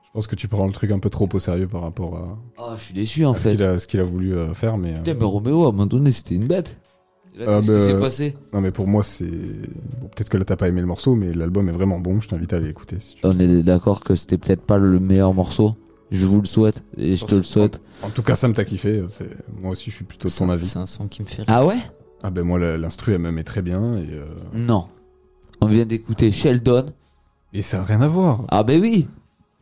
[0.05, 2.37] Je pense que tu prends le truc un peu trop au sérieux par rapport à,
[2.57, 3.65] Ah, je suis déçu, en à ce qu'il fait.
[3.65, 4.93] a, ce qu'il a voulu euh, faire, mais.
[4.93, 6.77] euh, Putain, mais Roméo, à un moment donné, c'était une bête.
[7.37, 9.25] Là, Ah, qu'est-ce bah, qui s'est passé Non, mais pour moi, c'est.
[9.25, 12.21] Bon, peut-être que là, t'as pas aimé le morceau, mais l'album est vraiment bon.
[12.21, 12.73] Je t'invite à aller.
[12.99, 13.21] Si tu...
[13.25, 15.75] On est d'accord que c'était peut-être pas le meilleur morceau.
[16.15, 17.81] Je vous le souhaite et je te le souhaite.
[18.01, 19.03] En tout cas, Sam t'a kiffé.
[19.61, 20.65] Moi aussi, je suis plutôt de ton avis.
[20.65, 21.45] C'est un son qui me fait rire.
[21.49, 21.77] Ah ouais?
[22.23, 23.97] Ah, ben moi, l'instru, elle me met très bien.
[23.97, 24.85] Et, euh, Non.
[25.61, 26.85] On vient d'écouter Sheldon.
[27.53, 28.45] et ça a rien à voir.
[28.49, 29.07] Ah ben oui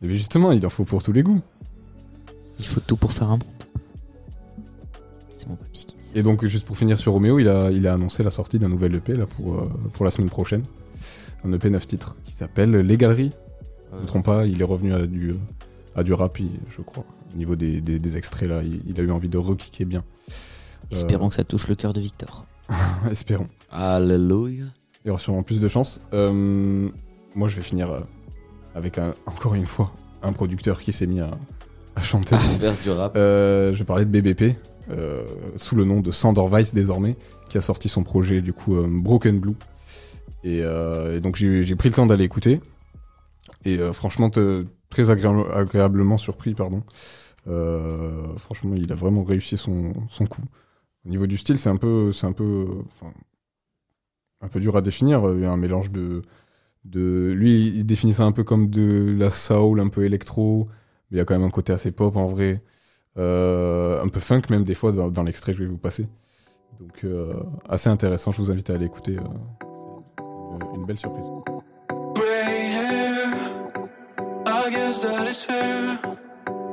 [0.00, 1.40] Mais justement, il en faut pour tous les goûts.
[2.58, 3.44] Il faut tout pour faire un monde.
[5.32, 6.18] C'est mon papy qui ça.
[6.18, 8.68] Et donc, juste pour finir sur Roméo, il a, il a annoncé la sortie d'un
[8.68, 10.62] nouvel EP là, pour, euh, pour la semaine prochaine.
[11.44, 13.32] Un EP 9 titres qui s'appelle Les Galeries.
[13.92, 15.34] Je ne me trompe pas, il est revenu à du, euh,
[15.94, 16.38] à du rap,
[16.68, 17.04] je crois.
[17.32, 20.04] Au niveau des, des, des extraits, là, il, il a eu envie de rekicker bien.
[20.90, 22.46] Espérons que ça touche le cœur de Victor.
[22.70, 22.74] Euh,
[23.10, 23.48] espérons.
[23.70, 24.64] Alléluia.
[25.04, 26.00] Il y aura sûrement plus de chance.
[26.12, 26.88] Euh,
[27.34, 28.00] moi, je vais finir euh,
[28.74, 29.92] avec, un, encore une fois,
[30.22, 31.30] un producteur qui s'est mis à,
[31.96, 32.36] à chanter.
[32.36, 33.16] Faire du rap.
[33.16, 34.56] Euh, je parlais de BBP,
[34.90, 35.24] euh,
[35.56, 37.16] sous le nom de Sandor Weiss désormais,
[37.48, 39.56] qui a sorti son projet du coup euh, Broken Blue.
[40.44, 42.60] Et, euh, et donc j'ai j'ai pris le temps d'aller écouter.
[43.64, 46.82] Et euh, franchement, te- très agréable- agréablement surpris, pardon.
[47.48, 50.44] Euh, franchement, il a vraiment réussi son, son coup.
[51.04, 52.68] Au niveau du style, c'est un peu, c'est un peu,
[54.40, 55.22] un peu dur à définir.
[55.34, 56.22] Il y a un mélange de,
[56.84, 60.68] de, lui, il définit ça un peu comme de la soul, un peu électro.
[61.10, 62.62] Mais il y a quand même un côté assez pop en vrai.
[63.18, 66.08] Euh, un peu funk même des fois dans, l'extrait que je vais vous passer.
[66.80, 67.34] Donc euh,
[67.68, 69.16] assez intéressant, je vous invite à aller écouter.
[70.74, 71.26] une belle surprise.
[74.94, 75.98] Guess that is fair.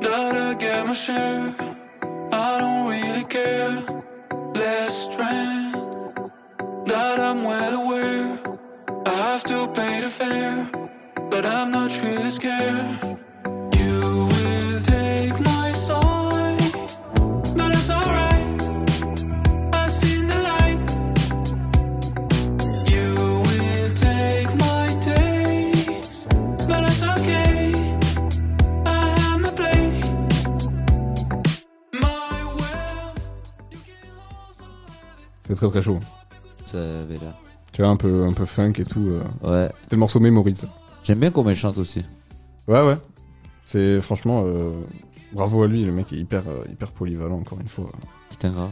[0.01, 1.55] That I get my share.
[2.31, 3.81] I don't really care.
[4.53, 5.73] Less strength,
[6.85, 8.39] that I'm well aware.
[9.07, 10.69] I have to pay the fare,
[11.31, 13.17] but I'm not really scared.
[35.51, 35.99] C'est très très chaud.
[36.63, 37.37] Ça avait l'air.
[37.73, 39.09] Tu vois, un peu, un peu funk et tout.
[39.09, 39.21] euh.
[39.43, 39.69] Ouais.
[39.83, 40.61] C'était le morceau Memories.
[41.03, 42.05] J'aime bien comment il chante aussi.
[42.69, 42.95] Ouais, ouais.
[43.65, 44.71] C'est franchement, euh,
[45.33, 47.89] bravo à lui, le mec est hyper, euh, hyper polyvalent encore une fois.
[48.29, 48.69] Putain, grave.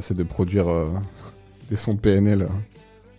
[0.00, 0.88] C'est de produire euh,
[1.70, 2.48] des sons de PNL euh,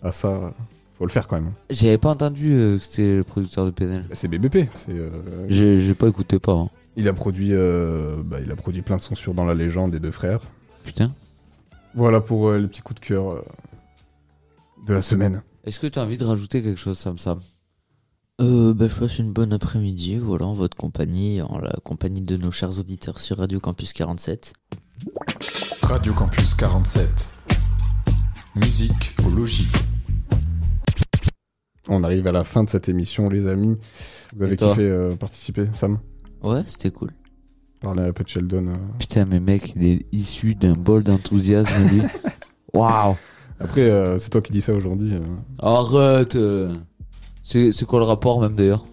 [0.02, 0.50] à ça, euh,
[0.98, 1.52] faut le faire quand même.
[1.70, 4.04] J'avais pas entendu euh, que c'était le producteur de PNL.
[4.08, 4.90] Bah, c'est BBP, c'est.
[4.90, 5.10] euh,
[5.48, 6.52] J'ai j'ai pas écouté pas.
[6.54, 6.70] hein.
[6.96, 9.92] Il a produit, euh, bah, il a produit plein de sons sur Dans la légende
[9.92, 10.40] des deux frères.
[10.84, 11.12] Putain.
[11.96, 13.42] Voilà pour euh, les petits coups de cœur euh,
[14.86, 15.42] de la semaine.
[15.64, 17.40] Est-ce que tu as envie de rajouter quelque chose, Sam Sam?
[18.40, 22.36] Euh, bah, je passe une bonne après-midi, voilà, en votre compagnie, en la compagnie de
[22.36, 24.52] nos chers auditeurs sur Radio Campus 47.
[25.82, 27.30] Radio Campus 47.
[28.56, 29.68] Musique au logis.
[31.88, 33.76] On arrive à la fin de cette émission, les amis.
[34.36, 34.68] Vous avez Et toi?
[34.70, 35.98] kiffé euh, participer, Sam?
[36.42, 37.10] Ouais, c'était cool.
[37.80, 38.66] Parler un peu de Sheldon.
[38.68, 38.76] euh.
[38.98, 42.02] Putain, mais mec, il est issu d'un bol d'enthousiasme, lui.
[42.74, 43.16] Waouh
[43.60, 45.14] Après, euh, c'est toi qui dis ça aujourd'hui.
[45.14, 45.20] euh.
[45.60, 46.72] Arrête euh.
[47.42, 48.84] C'est c'est quoi le rapport, même d'ailleurs?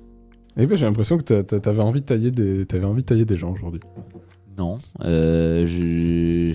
[0.57, 3.07] Eh ben, j'ai l'impression que t'a- t'a- t'avais envie de tailler des, t'avais envie de
[3.07, 3.79] tailler des gens aujourd'hui.
[4.57, 4.77] Non.
[5.03, 5.65] Euh.
[5.65, 6.53] Je.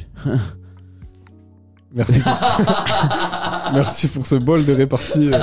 [1.92, 2.20] Merci.
[2.20, 3.72] Pour ce...
[3.74, 5.30] Merci pour ce bol de répartie.
[5.32, 5.38] euh.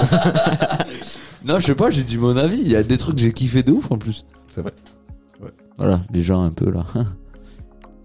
[1.44, 2.60] Non, je sais pas, j'ai dit mon avis.
[2.62, 4.26] Il y a des trucs que j'ai kiffé de ouf en plus.
[4.50, 4.72] C'est vrai.
[5.78, 6.86] Voilà, les gens un peu là.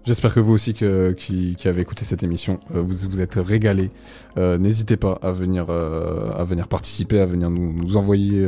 [0.03, 3.91] J'espère que vous aussi que- qui, avez écouté cette émission, euh, vous vous êtes régalés.
[4.37, 8.47] Euh, N'hésitez pas à venir, euh, à venir participer, à venir nous, envoyer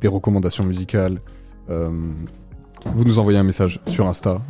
[0.00, 1.20] des recommandations musicales.
[1.68, 4.40] Vous nous envoyez un message sur Insta,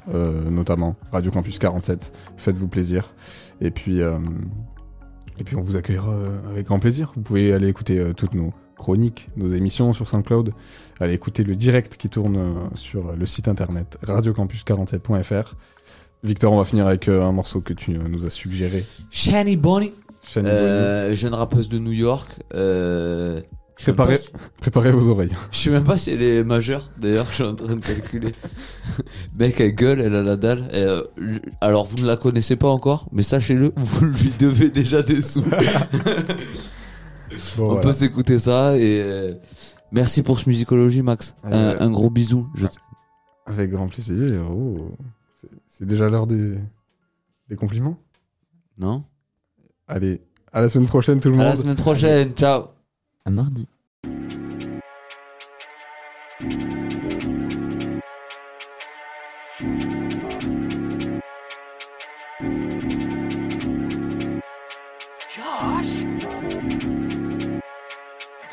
[0.51, 2.12] notamment Radio Campus 47.
[2.37, 3.14] Faites-vous plaisir.
[3.61, 6.14] Et puis, et puis on vous accueillera
[6.49, 7.12] avec grand plaisir.
[7.14, 10.53] Vous pouvez aller écouter toutes nos chroniques, nos émissions sur SoundCloud.
[11.01, 15.55] Allez écouter le direct qui tourne euh, sur le site internet radiocampus47.fr.
[16.24, 18.85] Victor, on va finir avec euh, un morceau que tu euh, nous as suggéré.
[19.11, 19.93] Shani Bonnie.
[20.22, 22.29] Shani Euh, jeune rappeuse de New York.
[22.55, 23.41] Euh,
[23.81, 25.31] Préparez, pas si- préparez vos oreilles.
[25.53, 28.33] Je sais même pas si elle est majeure, d'ailleurs, je suis en train de calculer.
[29.39, 30.64] Mec, elle gueule, elle a la dalle.
[30.74, 31.05] Euh,
[31.61, 35.45] alors, vous ne la connaissez pas encore, mais sachez-le, vous lui devez déjà des sous.
[37.57, 37.83] Bon, On voilà.
[37.83, 39.35] peut s'écouter ça et euh,
[39.93, 41.35] merci pour ce musicologie, Max.
[41.43, 42.49] Un, gros bisou.
[42.55, 42.66] Je-
[43.47, 44.47] Avec grand plaisir.
[44.51, 44.91] Oh,
[45.41, 46.55] C'est- C'est déjà l'heure des...
[47.49, 47.97] des compliments?
[48.79, 49.05] Non
[49.87, 50.20] Allez,
[50.53, 51.47] à la semaine prochaine tout le À monde.
[51.47, 52.64] la semaine prochaine, ciao
[53.24, 53.68] À mardi.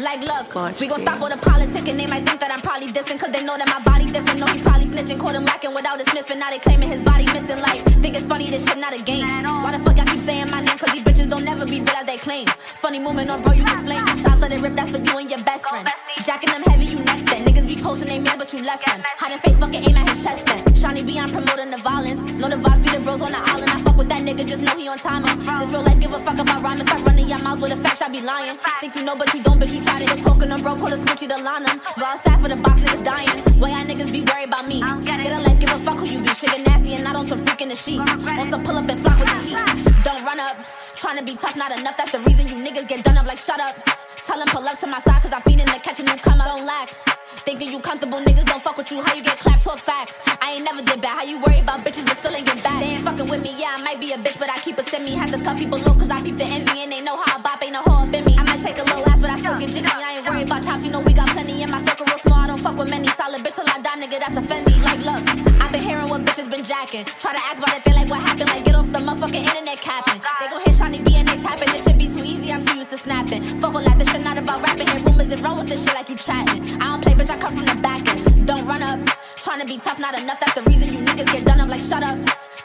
[0.06, 2.90] Like, look, we gon' stop all the politic and they might think that I'm probably
[2.94, 4.40] dissing Cause they know that my body different.
[4.40, 7.02] Know he probably snitching, caught him lacking without a smith and now they claiming his
[7.02, 7.58] body missing.
[7.58, 9.26] Like, think it's funny, this shit not a game.
[9.26, 10.78] Why the fuck y'all keep saying my name?
[10.78, 12.46] Cause these bitches don't never be real as they claim.
[12.86, 14.06] Funny movement on bro, you can flame.
[14.22, 15.90] Shots let it rip, that's for you and your best friend.
[16.24, 17.55] Jacking them heavy, you next then.
[17.86, 19.00] Posting they man, but you left them.
[19.22, 20.58] Hiding face, fucking aim at his chest then.
[20.74, 22.18] Shawnee B, I'm promoting the violence.
[22.34, 23.70] Know the vibes be the bros on the island.
[23.70, 25.30] I fuck with that nigga, just know he on timer.
[25.62, 26.88] This real life, give a fuck about rhyming.
[26.88, 28.58] Stop running your mouth with a fact, I be lying.
[28.82, 30.74] Think you know, but you don't, but you try to just talking them, bro.
[30.74, 31.78] Pull a switchy to line them.
[32.00, 33.38] Go outside for the box, niggas dying.
[33.62, 34.82] Why y'all niggas be worried about me?
[35.06, 36.34] Get a life, give a fuck who you be.
[36.34, 38.02] Shit get nasty and not on some freak in the sheets.
[38.34, 39.62] Want to pull up and flock with the heat.
[40.02, 40.58] Don't run up.
[40.98, 41.96] Trying to be tough, not enough.
[41.98, 43.78] That's the reason you niggas get done up like shut up.
[44.26, 46.46] Tell them pull up to my side, cause I feed in the catch a newcomer.
[46.50, 47.15] Don't lack.
[47.44, 49.02] Thinking you comfortable, niggas don't fuck with you.
[49.02, 50.20] How you get clapped, talk facts.
[50.42, 51.18] I ain't never did bad.
[51.20, 52.80] How you worry about bitches but still ain't get back?
[52.80, 54.84] They ain't fucking with me, yeah, I might be a bitch, but I keep a
[54.84, 55.12] semi.
[55.16, 57.42] Had to cut people low, cause I peep the envy and they know how I
[57.42, 58.36] bop, ain't a hoe up in me.
[58.38, 59.88] I might shake a little ass, but I still get jiggy.
[59.88, 62.40] I ain't worried about chops, you know we got plenty in my circle, real small.
[62.40, 64.76] I don't fuck with many solid bitch till I die, nigga, that's a Fendi.
[64.84, 67.04] Like, look, been hearing what bitches been jacking.
[67.20, 68.48] Try to ask about that thing like what happened.
[68.48, 70.22] Like get off the motherfucking internet capping.
[70.40, 71.70] They gon' hit Shawnee B and they tapping.
[71.74, 73.42] This shit be too easy, I'm too used to snapping.
[73.60, 74.00] Fuck all that.
[74.00, 74.88] this shit not about rapping.
[74.88, 76.64] Hear rumors and run with this shit like you chatting.
[76.80, 78.48] I don't play, bitch, I come from the back end.
[78.48, 79.00] Don't run up.
[79.36, 80.40] Trying to be tough, not enough.
[80.40, 81.68] That's the reason you niggas get done up.
[81.68, 82.18] Like shut up.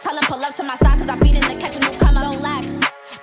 [0.03, 2.23] Tell them pull up to my side, cause I feed in the catch come, I
[2.23, 2.65] Don't lack.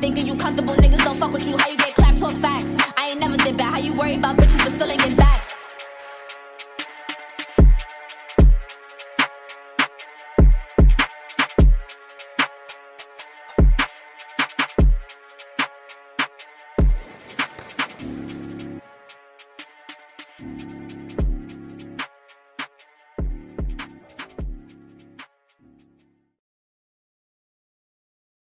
[0.04, 1.56] Thinking you comfortable, niggas don't fuck with you.
[1.58, 2.76] How you get clapped to facts?
[2.98, 3.74] I ain't never did bad.
[3.74, 5.47] How you worry about bitches, but still ain't get back?